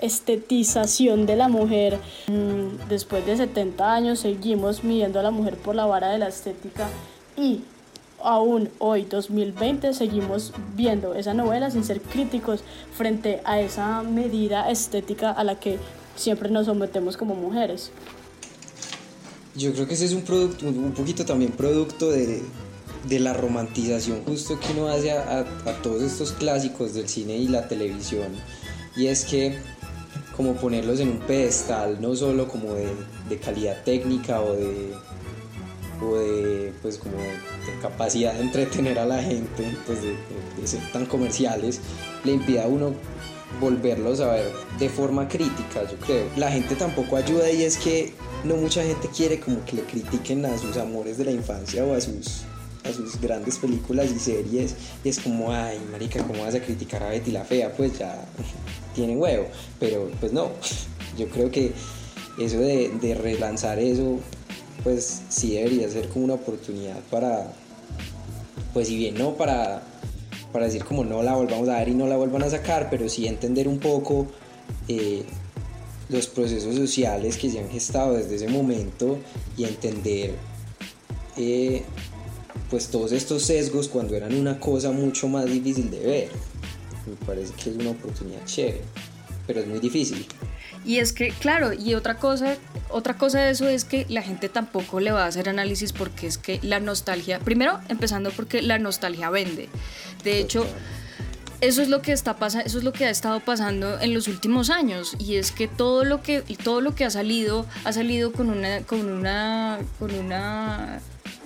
estetización 0.00 1.26
de 1.26 1.36
la 1.36 1.48
mujer. 1.48 1.98
Después 2.88 3.24
de 3.26 3.36
70 3.36 3.94
años 3.94 4.20
seguimos 4.20 4.84
midiendo 4.84 5.20
a 5.20 5.22
la 5.22 5.30
mujer 5.30 5.56
por 5.56 5.74
la 5.74 5.86
vara 5.86 6.10
de 6.10 6.18
la 6.18 6.28
estética 6.28 6.88
y 7.36 7.62
aún 8.24 8.70
hoy, 8.78 9.04
2020, 9.04 9.94
seguimos 9.94 10.52
viendo 10.74 11.14
esa 11.14 11.34
novela 11.34 11.70
sin 11.70 11.84
ser 11.84 12.00
críticos 12.00 12.64
frente 12.96 13.40
a 13.44 13.60
esa 13.60 14.02
medida 14.02 14.70
estética 14.70 15.30
a 15.30 15.44
la 15.44 15.60
que 15.60 15.78
siempre 16.16 16.50
nos 16.50 16.66
sometemos 16.66 17.16
como 17.16 17.34
mujeres. 17.34 17.90
Yo 19.54 19.72
creo 19.72 19.86
que 19.86 19.94
ese 19.94 20.06
es 20.06 20.12
un 20.12 20.22
producto, 20.22 20.66
un 20.66 20.92
poquito 20.92 21.24
también 21.24 21.52
producto 21.52 22.10
de, 22.10 22.42
de 23.08 23.20
la 23.20 23.34
romantización 23.34 24.24
justo 24.24 24.58
que 24.58 24.72
uno 24.72 24.88
hace 24.88 25.12
a, 25.12 25.44
todos 25.82 26.02
estos 26.02 26.32
clásicos 26.32 26.94
del 26.94 27.08
cine 27.08 27.36
y 27.36 27.48
la 27.48 27.68
televisión. 27.68 28.32
Y 28.96 29.06
es 29.06 29.24
que 29.24 29.58
como 30.36 30.54
ponerlos 30.54 30.98
en 30.98 31.10
un 31.10 31.18
pedestal, 31.18 32.00
no 32.00 32.16
solo 32.16 32.48
como 32.48 32.74
de, 32.74 32.88
de 33.28 33.38
calidad 33.38 33.84
técnica 33.84 34.40
o 34.40 34.54
de, 34.54 34.92
o 36.02 36.16
de 36.16 36.72
pues 36.82 36.98
como 36.98 37.16
de 37.16 37.78
capacidad 37.80 38.34
de 38.34 38.42
entretener 38.42 38.98
a 38.98 39.06
la 39.06 39.22
gente, 39.22 39.76
pues 39.86 40.02
de, 40.02 40.16
de, 40.60 40.66
ser 40.66 40.80
tan 40.92 41.06
comerciales, 41.06 41.80
le 42.24 42.32
impide 42.32 42.62
a 42.62 42.66
uno 42.66 42.92
volverlos 43.60 44.20
a 44.20 44.32
ver 44.32 44.52
de 44.78 44.88
forma 44.88 45.28
crítica, 45.28 45.88
yo 45.90 45.96
creo. 45.98 46.26
La 46.36 46.50
gente 46.50 46.74
tampoco 46.74 47.16
ayuda 47.16 47.50
y 47.50 47.62
es 47.62 47.76
que 47.76 48.12
no 48.44 48.56
mucha 48.56 48.82
gente 48.82 49.08
quiere 49.14 49.40
como 49.40 49.64
que 49.64 49.76
le 49.76 49.82
critiquen 49.82 50.44
a 50.46 50.58
sus 50.58 50.76
amores 50.76 51.18
de 51.18 51.26
la 51.26 51.30
infancia 51.30 51.84
o 51.84 51.94
a 51.94 52.00
sus 52.00 52.42
a 52.84 52.92
sus 52.92 53.18
grandes 53.18 53.56
películas 53.58 54.10
y 54.14 54.18
series 54.18 54.74
y 55.02 55.08
es 55.08 55.18
como, 55.18 55.50
ay, 55.50 55.80
marica, 55.90 56.22
¿cómo 56.22 56.42
vas 56.42 56.54
a 56.54 56.60
criticar 56.60 57.02
a 57.02 57.08
Betty 57.08 57.30
la 57.30 57.44
Fea? 57.44 57.72
Pues 57.74 57.98
ya 57.98 58.26
tienen 58.94 59.18
huevo, 59.18 59.46
pero 59.80 60.10
pues 60.20 60.32
no, 60.32 60.50
yo 61.18 61.28
creo 61.28 61.50
que 61.50 61.72
eso 62.38 62.58
de, 62.58 62.90
de 63.00 63.14
relanzar 63.14 63.78
eso 63.78 64.18
pues 64.82 65.22
sí 65.28 65.54
debería 65.54 65.88
ser 65.88 66.08
como 66.08 66.24
una 66.24 66.34
oportunidad 66.34 66.98
para, 67.10 67.52
pues 68.72 68.88
si 68.88 68.96
bien 68.96 69.16
no 69.16 69.34
para, 69.34 69.82
para 70.52 70.66
decir 70.66 70.84
como 70.84 71.04
no 71.04 71.22
la 71.22 71.34
volvamos 71.34 71.68
a 71.68 71.78
ver 71.78 71.88
y 71.88 71.94
no 71.94 72.06
la 72.06 72.16
vuelvan 72.16 72.42
a 72.42 72.50
sacar, 72.50 72.88
pero 72.90 73.08
sí 73.08 73.26
entender 73.26 73.68
un 73.68 73.78
poco 73.78 74.26
eh, 74.88 75.24
los 76.08 76.26
procesos 76.26 76.74
sociales 76.74 77.36
que 77.38 77.50
se 77.50 77.60
han 77.60 77.70
gestado 77.70 78.14
desde 78.14 78.36
ese 78.36 78.48
momento 78.48 79.18
y 79.56 79.64
entender 79.64 80.34
eh, 81.36 81.82
pues 82.70 82.88
todos 82.88 83.12
estos 83.12 83.42
sesgos 83.42 83.88
cuando 83.88 84.14
eran 84.14 84.34
una 84.34 84.58
cosa 84.58 84.90
mucho 84.90 85.28
más 85.28 85.46
difícil 85.46 85.90
de 85.90 86.00
ver. 86.00 86.28
Me 87.06 87.26
parece 87.26 87.52
que 87.54 87.70
es 87.70 87.76
una 87.76 87.90
oportunidad 87.90 88.44
chévere, 88.44 88.80
pero 89.46 89.60
es 89.60 89.66
muy 89.66 89.78
difícil. 89.78 90.26
Y 90.84 90.98
es 90.98 91.12
que, 91.12 91.30
claro, 91.30 91.72
y 91.72 91.94
otra 91.94 92.16
cosa, 92.16 92.56
otra 92.90 93.16
cosa 93.16 93.40
de 93.40 93.50
eso 93.50 93.66
es 93.66 93.84
que 93.84 94.06
la 94.08 94.22
gente 94.22 94.48
tampoco 94.48 95.00
le 95.00 95.12
va 95.12 95.24
a 95.24 95.26
hacer 95.26 95.48
análisis 95.48 95.92
porque 95.92 96.26
es 96.26 96.36
que 96.36 96.60
la 96.62 96.78
nostalgia, 96.80 97.38
primero 97.40 97.80
empezando 97.88 98.30
porque 98.30 98.60
la 98.60 98.78
nostalgia 98.78 99.30
vende. 99.30 99.68
De 100.24 100.38
hecho, 100.38 100.66
eso 101.60 101.80
es 101.80 101.88
lo 101.88 102.02
que 102.02 102.12
está 102.12 102.36
pasando, 102.36 102.66
eso 102.66 102.78
es 102.78 102.84
lo 102.84 102.92
que 102.92 103.06
ha 103.06 103.10
estado 103.10 103.40
pasando 103.40 103.98
en 103.98 104.12
los 104.12 104.28
últimos 104.28 104.68
años 104.68 105.16
y 105.18 105.36
es 105.36 105.50
que 105.50 105.68
todo 105.68 106.04
lo 106.04 106.22
que 106.22 106.42
todo 106.62 106.82
lo 106.82 106.94
que 106.94 107.06
ha 107.06 107.10
salido 107.10 107.64
ha 107.84 107.92
salido 107.92 108.32
con 108.32 108.50
una 108.50 108.80
con 108.82 109.10
una 109.10 109.78
con 109.98 110.14
una 110.14 111.00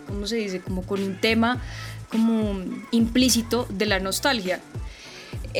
¿cómo 0.08 0.26
se 0.26 0.36
dice? 0.36 0.60
como 0.60 0.82
con 0.82 1.02
un 1.02 1.20
tema 1.20 1.62
como 2.10 2.60
implícito 2.90 3.66
de 3.70 3.86
la 3.86 4.00
nostalgia. 4.00 4.60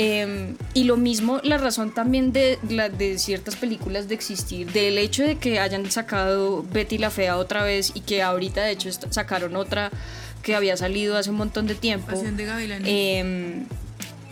Eh, 0.00 0.54
y 0.74 0.84
lo 0.84 0.96
mismo, 0.96 1.40
la 1.42 1.58
razón 1.58 1.92
también 1.92 2.32
de, 2.32 2.56
de 2.62 3.18
ciertas 3.18 3.56
películas 3.56 4.06
de 4.06 4.14
existir, 4.14 4.70
del 4.70 4.96
hecho 4.96 5.24
de 5.24 5.38
que 5.38 5.58
hayan 5.58 5.90
sacado 5.90 6.64
Betty 6.72 6.98
la 6.98 7.10
Fea 7.10 7.36
otra 7.36 7.64
vez 7.64 7.90
y 7.94 8.02
que 8.02 8.22
ahorita 8.22 8.62
de 8.62 8.70
hecho 8.70 8.90
sacaron 8.92 9.56
otra 9.56 9.90
que 10.44 10.54
había 10.54 10.76
salido 10.76 11.16
hace 11.16 11.30
un 11.30 11.36
montón 11.36 11.66
de 11.66 11.74
tiempo. 11.74 12.12
De. 12.78 12.84
Eh, 12.84 13.64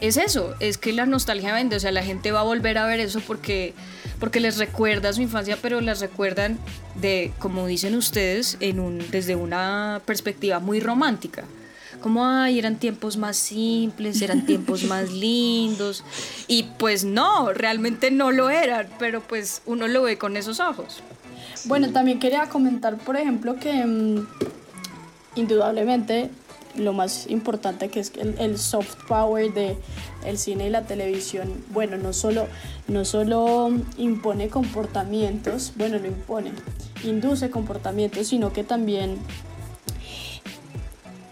es 0.00 0.16
eso, 0.18 0.54
es 0.60 0.78
que 0.78 0.92
la 0.92 1.04
nostalgia 1.04 1.52
vende, 1.52 1.74
o 1.74 1.80
sea, 1.80 1.90
la 1.90 2.04
gente 2.04 2.30
va 2.30 2.40
a 2.40 2.44
volver 2.44 2.78
a 2.78 2.86
ver 2.86 3.00
eso 3.00 3.20
porque, 3.26 3.74
porque 4.20 4.38
les 4.38 4.58
recuerda 4.58 5.12
su 5.12 5.20
infancia, 5.20 5.58
pero 5.60 5.80
las 5.80 5.98
recuerdan 5.98 6.58
de, 6.94 7.32
como 7.40 7.66
dicen 7.66 7.96
ustedes, 7.96 8.56
en 8.60 8.78
un, 8.78 9.04
desde 9.10 9.34
una 9.34 10.00
perspectiva 10.06 10.60
muy 10.60 10.78
romántica 10.78 11.42
como, 12.00 12.26
ay, 12.26 12.58
eran 12.58 12.76
tiempos 12.76 13.16
más 13.16 13.36
simples, 13.36 14.20
eran 14.22 14.46
tiempos 14.46 14.84
más 14.88 15.10
lindos. 15.12 16.04
Y 16.48 16.64
pues 16.78 17.04
no, 17.04 17.52
realmente 17.52 18.10
no 18.10 18.30
lo 18.30 18.50
eran, 18.50 18.88
pero 18.98 19.20
pues 19.20 19.62
uno 19.66 19.88
lo 19.88 20.02
ve 20.02 20.18
con 20.18 20.36
esos 20.36 20.60
ojos. 20.60 21.02
Bueno, 21.64 21.90
también 21.90 22.18
quería 22.18 22.48
comentar, 22.48 22.96
por 22.96 23.16
ejemplo, 23.16 23.56
que 23.56 23.84
mmm, 23.84 24.26
indudablemente 25.34 26.30
lo 26.76 26.92
más 26.92 27.26
importante 27.28 27.88
que 27.88 28.00
es 28.00 28.12
el, 28.16 28.34
el, 28.38 28.58
soft 28.58 28.96
power 29.08 29.52
de 29.52 29.76
el 30.24 30.38
cine 30.38 30.66
y 30.66 30.70
la 30.70 30.82
televisión, 30.82 31.52
bueno, 31.70 31.96
no 31.96 32.12
solo, 32.12 32.46
no 32.88 33.04
solo 33.04 33.70
impone 33.96 34.48
comportamientos, 34.48 35.72
bueno, 35.76 35.98
no 35.98 36.06
impone, 36.06 36.52
induce 37.04 37.50
comportamientos, 37.50 38.28
sino 38.28 38.52
que 38.52 38.64
también 38.64 39.18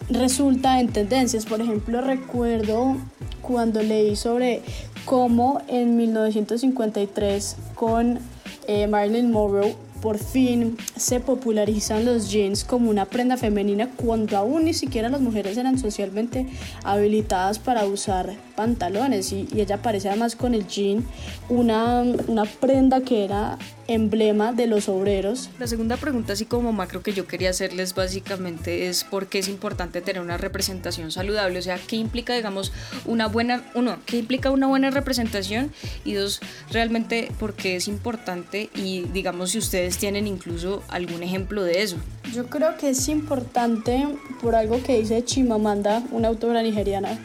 resulta 0.08 0.80
en 0.80 0.88
tendencias. 0.88 1.46
Por 1.46 1.60
ejemplo, 1.60 2.00
recuerdo 2.00 2.96
cuando 3.42 3.82
leí 3.82 4.16
sobre 4.16 4.62
cómo 5.04 5.60
en 5.68 5.96
1953 5.96 7.56
con 7.74 8.18
eh, 8.66 8.86
Marilyn 8.86 9.30
Monroe 9.30 9.76
por 10.04 10.18
fin 10.18 10.76
se 10.96 11.18
popularizan 11.18 12.04
los 12.04 12.30
jeans 12.30 12.62
como 12.64 12.90
una 12.90 13.06
prenda 13.06 13.38
femenina 13.38 13.88
cuando 13.96 14.36
aún 14.36 14.66
ni 14.66 14.74
siquiera 14.74 15.08
las 15.08 15.22
mujeres 15.22 15.56
eran 15.56 15.78
socialmente 15.78 16.46
habilitadas 16.82 17.58
para 17.58 17.86
usar 17.86 18.34
pantalones 18.56 19.32
y, 19.32 19.48
y 19.54 19.60
ella 19.60 19.76
aparece 19.76 20.08
además 20.08 20.36
con 20.36 20.54
el 20.54 20.66
jean 20.66 21.04
una, 21.48 22.02
una 22.26 22.44
prenda 22.44 23.00
que 23.00 23.24
era 23.24 23.58
emblema 23.86 24.52
de 24.52 24.66
los 24.66 24.88
obreros. 24.88 25.50
La 25.58 25.66
segunda 25.66 25.96
pregunta, 25.96 26.32
así 26.32 26.46
como 26.46 26.72
macro, 26.72 27.02
que 27.02 27.12
yo 27.12 27.26
quería 27.26 27.50
hacerles 27.50 27.94
básicamente 27.94 28.88
es 28.88 29.04
por 29.04 29.26
qué 29.26 29.38
es 29.38 29.48
importante 29.48 30.00
tener 30.00 30.22
una 30.22 30.36
representación 30.36 31.10
saludable, 31.10 31.58
o 31.58 31.62
sea, 31.62 31.78
qué 31.78 31.96
implica, 31.96 32.34
digamos, 32.34 32.72
una 33.04 33.26
buena, 33.26 33.62
uno, 33.74 33.98
qué 34.06 34.18
implica 34.18 34.50
una 34.50 34.66
buena 34.66 34.90
representación 34.90 35.72
y 36.04 36.14
dos, 36.14 36.40
realmente 36.70 37.30
por 37.38 37.54
qué 37.54 37.76
es 37.76 37.88
importante 37.88 38.70
y 38.74 39.02
digamos 39.12 39.50
si 39.50 39.58
ustedes 39.58 39.98
tienen 39.98 40.26
incluso 40.26 40.82
algún 40.88 41.22
ejemplo 41.22 41.62
de 41.62 41.82
eso. 41.82 41.96
Yo 42.32 42.46
creo 42.46 42.76
que 42.76 42.90
es 42.90 43.08
importante 43.08 44.08
por 44.40 44.54
algo 44.54 44.82
que 44.82 44.98
dice 44.98 45.24
Chimamanda, 45.24 46.02
una 46.10 46.28
autora 46.28 46.62
nigeriana 46.62 47.18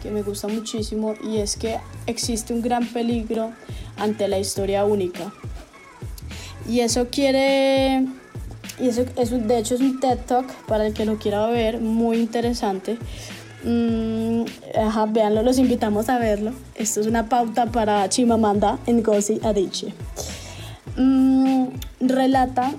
que 0.00 0.10
me 0.10 0.22
gusta 0.22 0.48
muchísimo 0.48 1.14
y 1.22 1.38
es 1.38 1.56
que 1.56 1.78
existe 2.06 2.52
un 2.52 2.62
gran 2.62 2.86
peligro 2.86 3.50
ante 3.96 4.26
la 4.28 4.38
historia 4.38 4.84
única. 4.84 5.32
Y 6.68 6.80
eso 6.80 7.08
quiere, 7.10 8.06
y 8.78 8.88
eso 8.88 9.04
es 9.16 9.32
un- 9.32 9.48
de 9.48 9.58
hecho 9.58 9.74
es 9.74 9.80
un 9.80 10.00
TED 10.00 10.18
Talk 10.26 10.46
para 10.66 10.86
el 10.86 10.94
que 10.94 11.04
lo 11.04 11.18
quiera 11.18 11.46
ver, 11.46 11.80
muy 11.80 12.18
interesante. 12.18 12.98
Mm, 13.64 14.44
ajá, 14.86 15.06
véanlo, 15.06 15.42
los 15.42 15.58
invitamos 15.58 16.08
a 16.08 16.18
verlo. 16.18 16.52
Esto 16.76 17.00
es 17.00 17.06
una 17.06 17.28
pauta 17.28 17.66
para 17.66 18.08
Chimamanda 18.08 18.78
Ngozi 18.86 19.40
Adichie. 19.42 19.92
Mm, 20.96 21.66
relata 22.00 22.72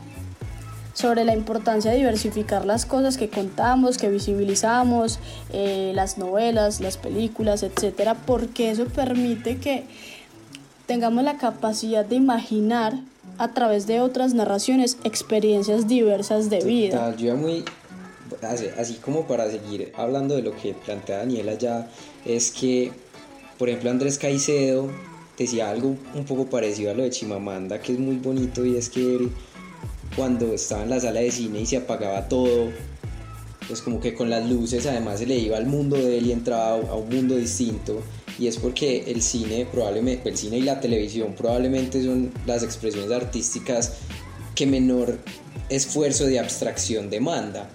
sobre 1.02 1.26
la 1.26 1.34
importancia 1.34 1.92
de 1.92 1.98
diversificar 1.98 2.66
las 2.66 2.86
cosas 2.86 3.18
que 3.18 3.28
contamos, 3.28 3.98
que 3.98 4.08
visibilizamos, 4.10 5.20
eh, 5.52 5.92
las 5.96 6.20
novelas, 6.20 6.80
las 6.80 6.98
películas, 6.98 7.64
etcétera, 7.64 8.14
porque 8.14 8.70
eso 8.70 8.86
permite 8.86 9.58
que 9.58 9.86
tengamos 10.86 11.24
la 11.24 11.38
capacidad 11.38 12.06
de 12.06 12.16
imaginar 12.16 12.94
a 13.40 13.54
través 13.54 13.88
de 13.88 14.00
otras 14.00 14.36
narraciones 14.36 14.98
experiencias 15.04 15.88
diversas 15.88 16.52
de 16.52 16.60
vida. 16.60 17.16
Yo 17.16 17.36
muy, 17.36 17.66
así, 18.44 18.68
así 18.78 18.94
como 18.96 19.26
para 19.26 19.50
seguir 19.50 19.92
hablando 19.98 20.36
de 20.36 20.44
lo 20.44 20.56
que 20.56 20.76
plantea 20.76 21.18
Daniela 21.18 21.56
ya, 21.56 21.88
es 22.26 22.52
que, 22.52 22.92
por 23.58 23.70
ejemplo, 23.70 23.90
Andrés 23.90 24.20
Caicedo 24.20 24.90
decía 25.36 25.72
algo 25.72 25.96
un 26.14 26.26
poco 26.26 26.46
parecido 26.46 26.92
a 26.92 26.94
lo 26.94 27.02
de 27.02 27.10
Chimamanda, 27.10 27.82
que 27.82 27.94
es 27.94 28.00
muy 28.00 28.18
bonito, 28.18 28.64
y 28.64 28.76
es 28.76 28.90
que 28.90 29.30
cuando 30.16 30.54
estaba 30.54 30.84
en 30.84 30.90
la 30.90 31.00
sala 31.00 31.22
de 31.22 31.32
cine 31.32 31.62
y 31.62 31.66
se 31.66 31.78
apagaba 31.78 32.28
todo, 32.28 32.72
pues 33.68 33.82
como 33.82 34.00
que 34.00 34.14
con 34.14 34.30
las 34.30 34.50
luces 34.50 34.86
además 34.86 35.20
se 35.20 35.26
le 35.26 35.38
iba 35.38 35.58
al 35.58 35.66
mundo 35.66 35.96
de 35.96 36.18
él 36.18 36.28
y 36.28 36.32
entraba 36.32 36.72
a 36.90 36.96
un 36.96 37.10
mundo 37.10 37.36
distinto. 37.36 38.02
Y 38.40 38.48
es 38.48 38.58
porque 38.58 39.04
el 39.08 39.22
cine 39.22 39.68
probablemente 39.72 40.30
el 40.30 40.38
cine 40.38 40.58
y 40.58 40.62
la 40.62 40.80
televisión 40.80 41.34
probablemente 41.38 42.04
son 42.04 42.32
las 42.46 42.64
expresiones 42.64 43.12
artísticas 43.12 43.94
que 44.56 44.66
menor 44.66 45.20
esfuerzo 45.70 46.26
de 46.26 46.40
abstracción 46.40 47.10
demanda. 47.10 47.70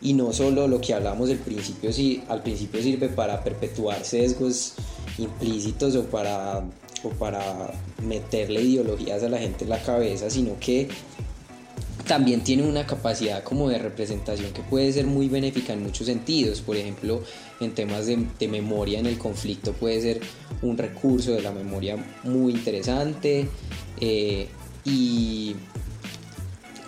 Y 0.00 0.12
no 0.12 0.32
solo 0.32 0.68
lo 0.68 0.80
que 0.80 0.94
hablamos 0.94 1.28
del 1.28 1.38
principio 1.38 1.92
sí 1.92 2.22
al 2.28 2.42
principio 2.42 2.82
sirve 2.82 3.08
para 3.08 3.42
perpetuar 3.42 4.04
sesgos 4.04 4.74
implícitos 5.18 5.96
o 5.96 6.04
para 6.04 6.62
o 7.02 7.08
para 7.10 7.72
meterle 8.02 8.62
ideologías 8.62 9.22
a 9.22 9.28
la 9.28 9.38
gente 9.38 9.64
en 9.64 9.70
la 9.70 9.82
cabeza 9.82 10.28
sino 10.28 10.58
que 10.60 10.88
también 12.06 12.42
tiene 12.42 12.62
una 12.62 12.86
capacidad 12.86 13.42
como 13.42 13.68
de 13.68 13.78
representación 13.78 14.52
que 14.52 14.62
puede 14.62 14.92
ser 14.92 15.06
muy 15.06 15.28
benéfica 15.28 15.72
en 15.72 15.82
muchos 15.82 16.06
sentidos. 16.06 16.60
Por 16.60 16.76
ejemplo, 16.76 17.22
en 17.60 17.74
temas 17.74 18.06
de, 18.06 18.48
memoria 18.48 18.98
en 18.98 19.06
el 19.06 19.18
conflicto 19.18 19.72
puede 19.72 20.00
ser 20.00 20.20
un 20.62 20.78
recurso 20.78 21.32
de 21.32 21.42
la 21.42 21.52
memoria 21.52 21.96
muy 22.22 22.52
interesante 22.52 23.48
eh, 24.00 24.48
y, 24.84 25.56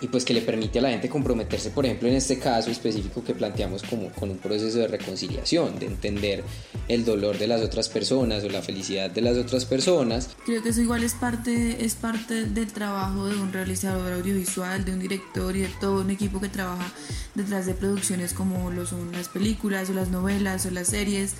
y 0.01 0.07
pues 0.07 0.25
que 0.25 0.33
le 0.33 0.41
permite 0.41 0.79
a 0.79 0.81
la 0.81 0.89
gente 0.89 1.09
comprometerse, 1.09 1.71
por 1.71 1.85
ejemplo, 1.85 2.07
en 2.07 2.15
este 2.15 2.39
caso 2.39 2.71
específico 2.71 3.23
que 3.23 3.33
planteamos 3.33 3.83
como 3.83 4.09
con 4.11 4.29
un 4.29 4.37
proceso 4.37 4.77
de 4.79 4.87
reconciliación, 4.87 5.79
de 5.79 5.87
entender 5.87 6.43
el 6.87 7.05
dolor 7.05 7.37
de 7.37 7.47
las 7.47 7.61
otras 7.61 7.89
personas 7.89 8.43
o 8.43 8.49
la 8.49 8.61
felicidad 8.61 9.09
de 9.09 9.21
las 9.21 9.37
otras 9.37 9.65
personas. 9.65 10.29
Creo 10.45 10.63
que 10.63 10.69
eso 10.69 10.81
igual 10.81 11.03
es 11.03 11.13
parte, 11.13 11.83
es 11.83 11.95
parte 11.95 12.45
del 12.45 12.71
trabajo 12.71 13.27
de 13.27 13.35
un 13.37 13.51
realizador 13.51 14.13
audiovisual, 14.13 14.85
de 14.85 14.93
un 14.93 14.99
director 14.99 15.55
y 15.55 15.61
de 15.61 15.69
todo 15.79 16.01
un 16.01 16.09
equipo 16.09 16.39
que 16.39 16.49
trabaja 16.49 16.91
detrás 17.35 17.65
de 17.65 17.73
producciones 17.73 18.33
como 18.33 18.71
lo 18.71 18.85
son 18.85 19.11
las 19.11 19.29
películas 19.29 19.89
o 19.89 19.93
las 19.93 20.09
novelas 20.09 20.65
o 20.65 20.71
las 20.71 20.87
series. 20.87 21.35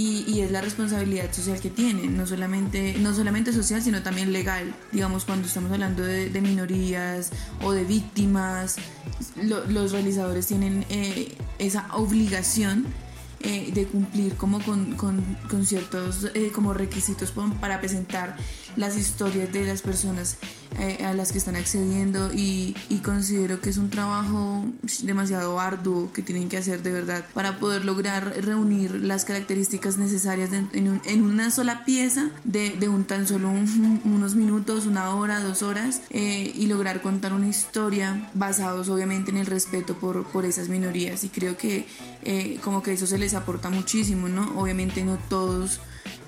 Y, 0.00 0.42
es 0.42 0.52
la 0.52 0.60
responsabilidad 0.60 1.32
social 1.32 1.58
que 1.58 1.70
tienen, 1.70 2.16
no 2.16 2.24
solamente, 2.24 2.94
no 3.00 3.12
solamente 3.12 3.52
social, 3.52 3.82
sino 3.82 4.00
también 4.00 4.32
legal. 4.32 4.72
Digamos, 4.92 5.24
cuando 5.24 5.48
estamos 5.48 5.72
hablando 5.72 6.04
de, 6.04 6.40
minorías 6.40 7.32
o 7.64 7.72
de 7.72 7.82
víctimas, 7.82 8.76
lo, 9.42 9.64
los 9.64 9.90
realizadores 9.90 10.46
tienen 10.46 10.86
eh, 10.88 11.36
esa 11.58 11.88
obligación 11.96 12.86
eh, 13.40 13.72
de 13.74 13.86
cumplir 13.86 14.34
como 14.34 14.60
con, 14.62 14.94
con, 14.94 15.20
con 15.50 15.66
ciertos 15.66 16.30
eh, 16.34 16.52
como 16.54 16.74
requisitos 16.74 17.32
para 17.60 17.80
presentar 17.80 18.36
las 18.78 18.96
historias 18.96 19.52
de 19.52 19.66
las 19.66 19.82
personas 19.82 20.36
eh, 20.78 21.04
a 21.04 21.12
las 21.12 21.32
que 21.32 21.38
están 21.38 21.56
accediendo 21.56 22.30
y, 22.32 22.76
y, 22.88 22.98
considero 22.98 23.60
que 23.60 23.70
es 23.70 23.76
un 23.78 23.90
trabajo 23.90 24.64
demasiado 25.02 25.58
arduo 25.58 26.12
que 26.12 26.22
tienen 26.22 26.48
que 26.48 26.58
hacer 26.58 26.82
de 26.82 26.92
verdad 26.92 27.24
para 27.34 27.58
poder 27.58 27.84
lograr 27.84 28.32
reunir 28.44 28.92
las 28.94 29.24
características 29.24 29.98
necesarias 29.98 30.50
de, 30.50 30.64
en, 30.74 30.88
un, 30.88 31.02
en, 31.04 31.22
una 31.22 31.50
sola 31.50 31.84
pieza 31.84 32.30
de, 32.44 32.70
de 32.70 32.88
un 32.88 33.04
tan 33.04 33.26
solo 33.26 33.50
un, 33.50 34.00
unos 34.04 34.36
minutos, 34.36 34.86
una 34.86 35.10
hora, 35.14 35.40
dos 35.40 35.62
horas 35.62 36.02
y 36.10 36.66
lograr 36.66 37.02
contar 37.02 37.32
una 37.32 37.48
historia 37.48 38.30
basados 38.34 38.88
obviamente 38.88 39.30
en 39.30 39.38
el 39.38 39.46
respeto 39.46 39.94
por, 39.94 40.24
por 40.24 40.44
esas 40.44 40.68
minorías 40.68 41.24
y 41.24 41.28
creo 41.28 41.56
que 41.56 41.86
como 42.62 42.82
que 42.82 42.92
eso 42.92 43.06
se 43.06 43.18
les 43.18 43.34
aporta 43.34 43.70
muchísimo, 43.70 44.28
¿no? 44.28 44.60
Obviamente 44.60 45.02
no 45.02 45.18
todos 45.28 45.80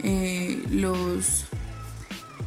eh, 0.03 0.63
los, 0.71 1.45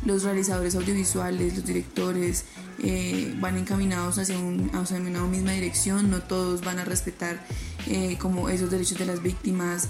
los 0.06 0.24
realizadores 0.24 0.76
audiovisuales, 0.76 1.56
los 1.56 1.66
directores 1.66 2.46
eh, 2.84 3.36
van 3.40 3.58
encaminados 3.58 4.18
hacia, 4.18 4.38
un, 4.38 4.70
hacia, 4.74 4.98
una 4.98 5.22
misma 5.24 5.52
dirección, 5.52 6.10
no 6.10 6.22
todos 6.22 6.62
van 6.62 6.80
a 6.80 6.86
respetar 6.86 7.46
eh, 7.88 8.18
como 8.20 8.50
esos 8.50 8.72
derechos 8.72 8.98
de 8.98 9.06
las 9.06 9.22
víctimas, 9.22 9.90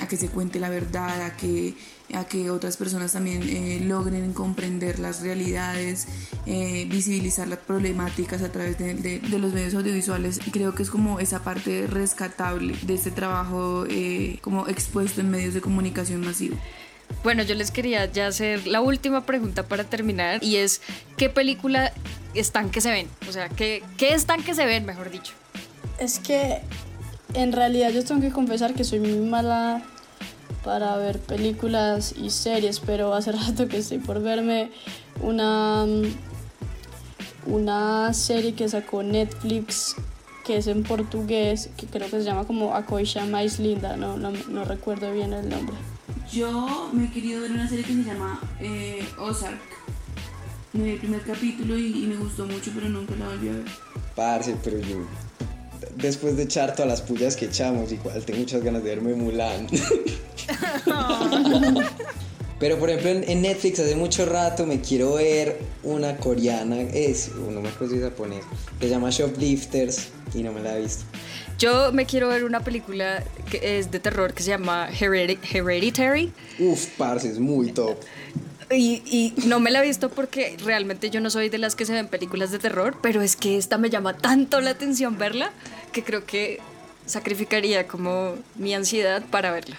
a 0.00 0.08
que 0.08 0.16
se 0.16 0.28
cuente 0.28 0.60
la 0.60 0.68
verdad, 0.68 1.22
a 1.22 1.36
que 1.36 1.74
a 2.14 2.24
que 2.24 2.50
otras 2.50 2.76
personas 2.76 3.12
también 3.12 3.42
eh, 3.42 3.80
logren 3.82 4.32
comprender 4.32 4.98
las 4.98 5.22
realidades, 5.22 6.06
eh, 6.46 6.86
visibilizar 6.88 7.48
las 7.48 7.58
problemáticas 7.58 8.42
a 8.42 8.52
través 8.52 8.78
de, 8.78 8.94
de, 8.94 9.38
los 9.38 9.52
medios 9.52 9.74
audiovisuales. 9.74 10.38
Creo 10.52 10.74
que 10.74 10.82
es 10.82 10.90
como 10.90 11.18
esa 11.18 11.42
parte 11.42 11.86
rescatable 11.86 12.76
de 12.82 12.94
este 12.94 13.10
trabajo 13.10 13.84
eh, 13.88 14.38
como 14.40 14.68
expuesto 14.68 15.20
en 15.20 15.30
medios 15.30 15.54
de 15.54 15.60
comunicación 15.60 16.20
masivo. 16.20 16.56
Bueno, 17.22 17.42
yo 17.42 17.54
les 17.54 17.70
quería 17.70 18.06
ya 18.06 18.28
hacer 18.28 18.66
la 18.66 18.80
última 18.80 19.26
pregunta 19.26 19.64
para 19.64 19.84
terminar 19.84 20.42
y 20.44 20.56
es, 20.56 20.80
¿qué 21.16 21.28
película 21.28 21.92
están 22.34 22.70
que 22.70 22.80
se 22.80 22.90
ven? 22.90 23.08
O 23.28 23.32
sea, 23.32 23.48
¿qué, 23.48 23.82
qué 23.96 24.14
están 24.14 24.42
que 24.44 24.54
se 24.54 24.64
ven, 24.64 24.84
mejor 24.84 25.10
dicho? 25.10 25.32
Es 25.98 26.18
que 26.18 26.60
en 27.34 27.52
realidad 27.52 27.90
yo 27.90 28.04
tengo 28.04 28.20
que 28.20 28.30
confesar 28.30 28.74
que 28.74 28.84
soy 28.84 29.00
muy 29.00 29.28
mala 29.28 29.82
para 30.62 30.96
ver 30.96 31.18
películas 31.18 32.14
y 32.16 32.30
series, 32.30 32.80
pero 32.80 33.14
hace 33.14 33.32
rato 33.46 33.66
que 33.68 33.78
estoy 33.78 33.98
por 33.98 34.22
verme 34.22 34.70
una, 35.20 35.84
una 37.46 38.14
serie 38.14 38.54
que 38.54 38.68
sacó 38.68 39.02
Netflix 39.02 39.96
que 40.44 40.58
es 40.58 40.68
en 40.68 40.84
portugués, 40.84 41.70
que 41.76 41.86
creo 41.86 42.08
que 42.08 42.18
se 42.18 42.22
llama 42.22 42.44
como 42.44 42.72
A 42.72 42.86
Coixa 42.86 43.24
Mais 43.24 43.58
Linda, 43.58 43.96
no, 43.96 44.16
no 44.16 44.64
recuerdo 44.64 45.12
bien 45.12 45.32
el 45.32 45.48
nombre. 45.48 45.74
Yo 46.32 46.90
me 46.92 47.04
he 47.06 47.10
querido 47.10 47.42
ver 47.42 47.52
una 47.52 47.68
serie 47.68 47.84
que 47.84 47.94
se 47.94 48.04
llama 48.04 48.40
eh, 48.60 49.06
Ozark. 49.18 49.60
Me 50.72 50.84
vi 50.84 50.90
el 50.90 50.98
primer 50.98 51.22
capítulo 51.22 51.78
y, 51.78 52.04
y, 52.04 52.06
me 52.06 52.16
gustó 52.16 52.46
mucho, 52.46 52.70
pero 52.74 52.88
nunca 52.88 53.14
la 53.16 53.28
volví 53.28 53.48
a 53.48 53.52
ver. 53.52 53.64
Parce, 54.14 54.54
pero 54.62 54.78
yo 54.78 55.06
después 55.96 56.36
de 56.36 56.44
echar 56.44 56.74
todas 56.74 56.88
las 56.88 57.02
pullas 57.02 57.36
que 57.36 57.46
echamos, 57.46 57.92
igual 57.92 58.24
tengo 58.24 58.40
muchas 58.40 58.62
ganas 58.62 58.82
de 58.82 58.90
verme 58.94 59.14
Mulan. 59.14 59.66
Pero 62.58 62.78
por 62.78 62.88
ejemplo 62.88 63.30
en, 63.30 63.42
Netflix 63.42 63.80
hace 63.80 63.96
mucho 63.96 64.24
rato 64.24 64.64
me 64.64 64.80
quiero 64.80 65.14
ver 65.14 65.60
una 65.82 66.16
coreana, 66.16 66.80
es, 66.80 67.30
no 67.34 67.60
me 67.60 67.68
acuerdo 67.68 67.92
si 67.94 68.00
es 68.00 68.04
japonés, 68.04 68.44
que 68.80 68.86
se 68.86 68.92
llama 68.92 69.10
Shoplifters 69.10 70.08
y 70.34 70.42
no 70.42 70.52
me 70.52 70.62
la 70.62 70.78
he 70.78 70.82
visto. 70.82 71.04
Yo 71.58 71.92
me 71.92 72.04
quiero 72.04 72.28
ver 72.28 72.44
una 72.44 72.60
película 72.60 73.24
que 73.50 73.78
es 73.78 73.90
de 73.90 73.98
terror 73.98 74.34
que 74.34 74.42
se 74.42 74.50
llama 74.50 74.88
Hereditary. 74.90 76.32
Uf, 76.58 76.86
parce, 76.98 77.28
es 77.28 77.38
muy 77.38 77.72
top. 77.72 77.96
Y, 78.70 79.02
y, 79.06 79.32
no 79.46 79.60
me 79.60 79.70
la 79.70 79.82
he 79.82 79.86
visto 79.86 80.10
porque 80.10 80.56
realmente 80.64 81.08
yo 81.08 81.20
no 81.20 81.30
soy 81.30 81.48
de 81.48 81.58
las 81.58 81.76
que 81.76 81.86
se 81.86 81.92
ven 81.92 82.08
películas 82.08 82.50
de 82.50 82.58
terror, 82.58 82.98
pero 83.00 83.22
es 83.22 83.36
que 83.36 83.56
esta 83.56 83.78
me 83.78 83.90
llama 83.90 84.16
tanto 84.16 84.60
la 84.60 84.70
atención 84.70 85.18
verla 85.18 85.52
que 85.92 86.02
creo 86.02 86.26
que 86.26 86.58
sacrificaría 87.06 87.86
como 87.86 88.34
mi 88.56 88.74
ansiedad 88.74 89.22
para 89.30 89.52
verla. 89.52 89.76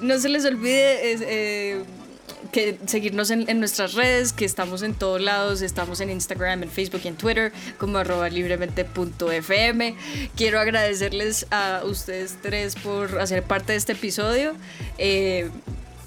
No 0.00 0.18
se 0.18 0.28
les 0.28 0.44
olvide 0.44 1.12
eh, 1.12 1.82
que 2.50 2.78
seguirnos 2.86 3.30
en, 3.30 3.60
nuestras 3.60 3.94
redes, 3.94 4.32
que 4.32 4.44
estamos 4.44 4.82
en 4.82 4.94
todos 4.94 5.20
lados, 5.20 5.62
estamos 5.62 6.00
en 6.00 6.10
Instagram, 6.10 6.62
en 6.62 6.70
Facebook 6.70 7.00
y 7.04 7.08
en 7.08 7.16
Twitter 7.16 7.52
como 7.78 7.98
arroba 7.98 8.28
libremente.fm. 8.28 9.96
Quiero 10.36 10.60
agradecerles 10.60 11.46
a 11.50 11.82
ustedes 11.84 12.36
tres 12.42 12.74
por 12.76 13.20
hacer 13.20 13.42
parte 13.42 13.72
de 13.72 13.78
este 13.78 13.92
episodio. 13.92 14.54
Eh, 14.98 15.50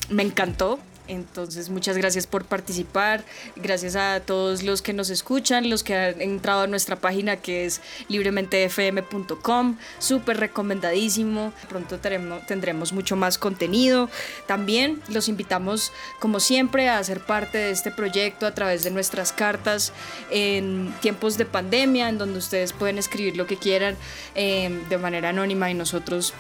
me 0.10 0.24
encantó. 0.24 0.80
Entonces, 1.10 1.70
muchas 1.70 1.98
gracias 1.98 2.28
por 2.28 2.46
participar. 2.46 3.24
Gracias 3.56 3.96
a 3.96 4.22
todos 4.22 4.62
los 4.62 4.84
que 4.84 4.94
nos 4.94 5.10
escuchan, 5.10 5.70
los 5.70 5.84
que 5.84 5.96
han 5.96 6.22
entrado 6.22 6.62
a 6.62 6.68
nuestra 6.68 6.96
página 6.98 7.38
que 7.38 7.66
es 7.66 7.82
librementefm.com. 8.08 9.78
Súper 9.98 10.38
recomendadísimo. 10.38 11.52
Pronto 11.68 12.00
tendremos, 12.00 12.94
mucho 12.94 13.16
más 13.16 13.40
contenido. 13.40 14.10
También 14.46 15.02
los 15.10 15.30
invitamos, 15.30 15.92
como 16.20 16.40
siempre, 16.40 16.90
a 16.90 17.04
ser 17.04 17.22
parte 17.22 17.58
de 17.58 17.72
este 17.72 17.90
proyecto 17.90 18.46
a 18.46 18.54
través 18.54 18.84
de 18.84 18.92
nuestras 18.92 19.34
cartas 19.34 19.92
en 20.30 20.94
tiempos 21.02 21.38
de 21.38 21.46
pandemia, 21.46 22.08
en 22.08 22.20
donde 22.20 22.38
ustedes 22.38 22.72
pueden 22.72 23.00
escribir 23.00 23.36
lo 23.36 23.48
que 23.48 23.58
quieran 23.58 23.98
eh, 24.36 24.80
de 24.90 24.98
manera 25.00 25.30
anónima 25.30 25.72
y 25.72 25.74
nosotros 25.74 26.36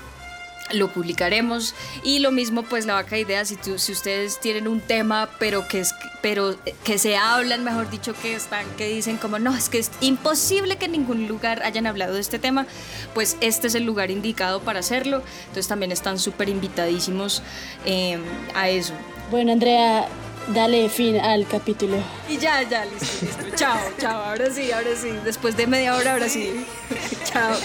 lo 0.71 0.89
publicaremos. 0.89 1.75
Y 2.03 2.19
lo 2.19 2.31
mismo 2.31 2.63
pues 2.63 2.85
la 2.85 2.93
vaca 2.93 3.17
idea 3.17 3.45
si, 3.45 3.57
si 3.77 3.91
ustedes 3.91 4.39
tienen 4.39 4.67
un 4.67 4.81
tema 4.81 5.29
pero 5.39 5.67
que 5.67 5.81
es 5.81 5.93
pero 6.21 6.57
que 6.83 6.97
se 6.97 7.15
hablan 7.15 7.63
mejor 7.63 7.89
dicho 7.89 8.13
que 8.21 8.35
están 8.35 8.65
que 8.77 8.89
dicen 8.89 9.17
como 9.17 9.39
no 9.39 9.55
es 9.55 9.69
que 9.69 9.79
es 9.79 9.91
imposible 10.01 10.77
que 10.77 10.85
en 10.85 10.91
ningún 10.91 11.27
lugar 11.27 11.63
hayan 11.63 11.87
hablado 11.87 12.13
de 12.13 12.19
este 12.19 12.39
tema 12.39 12.65
pues 13.13 13.37
este 13.39 13.67
es 13.67 13.75
el 13.75 13.83
lugar 13.83 14.11
indicado 14.11 14.61
para 14.61 14.79
hacerlo. 14.79 15.21
Entonces 15.41 15.67
también 15.67 15.91
están 15.91 16.19
súper 16.19 16.49
invitadísimos 16.49 17.41
eh, 17.85 18.19
a 18.55 18.69
eso. 18.69 18.93
Bueno 19.31 19.51
Andrea 19.51 20.07
dale 20.53 20.89
fin 20.89 21.17
al 21.17 21.47
capítulo. 21.47 21.97
Y 22.27 22.37
ya, 22.37 22.61
ya, 22.63 22.85
listo, 22.85 23.25
listo. 23.25 23.55
chao, 23.55 23.79
chao. 23.99 24.23
Ahora 24.23 24.49
sí, 24.51 24.71
ahora 24.71 24.95
sí. 24.95 25.11
Después 25.23 25.55
de 25.57 25.67
media 25.67 25.95
hora, 25.95 26.13
ahora 26.13 26.29
sí. 26.29 26.65
chao. 27.25 27.55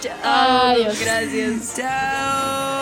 Chao. 0.00 0.16
Adiós. 0.22 0.98
Gracias. 1.00 1.76
Chao. 1.76 2.78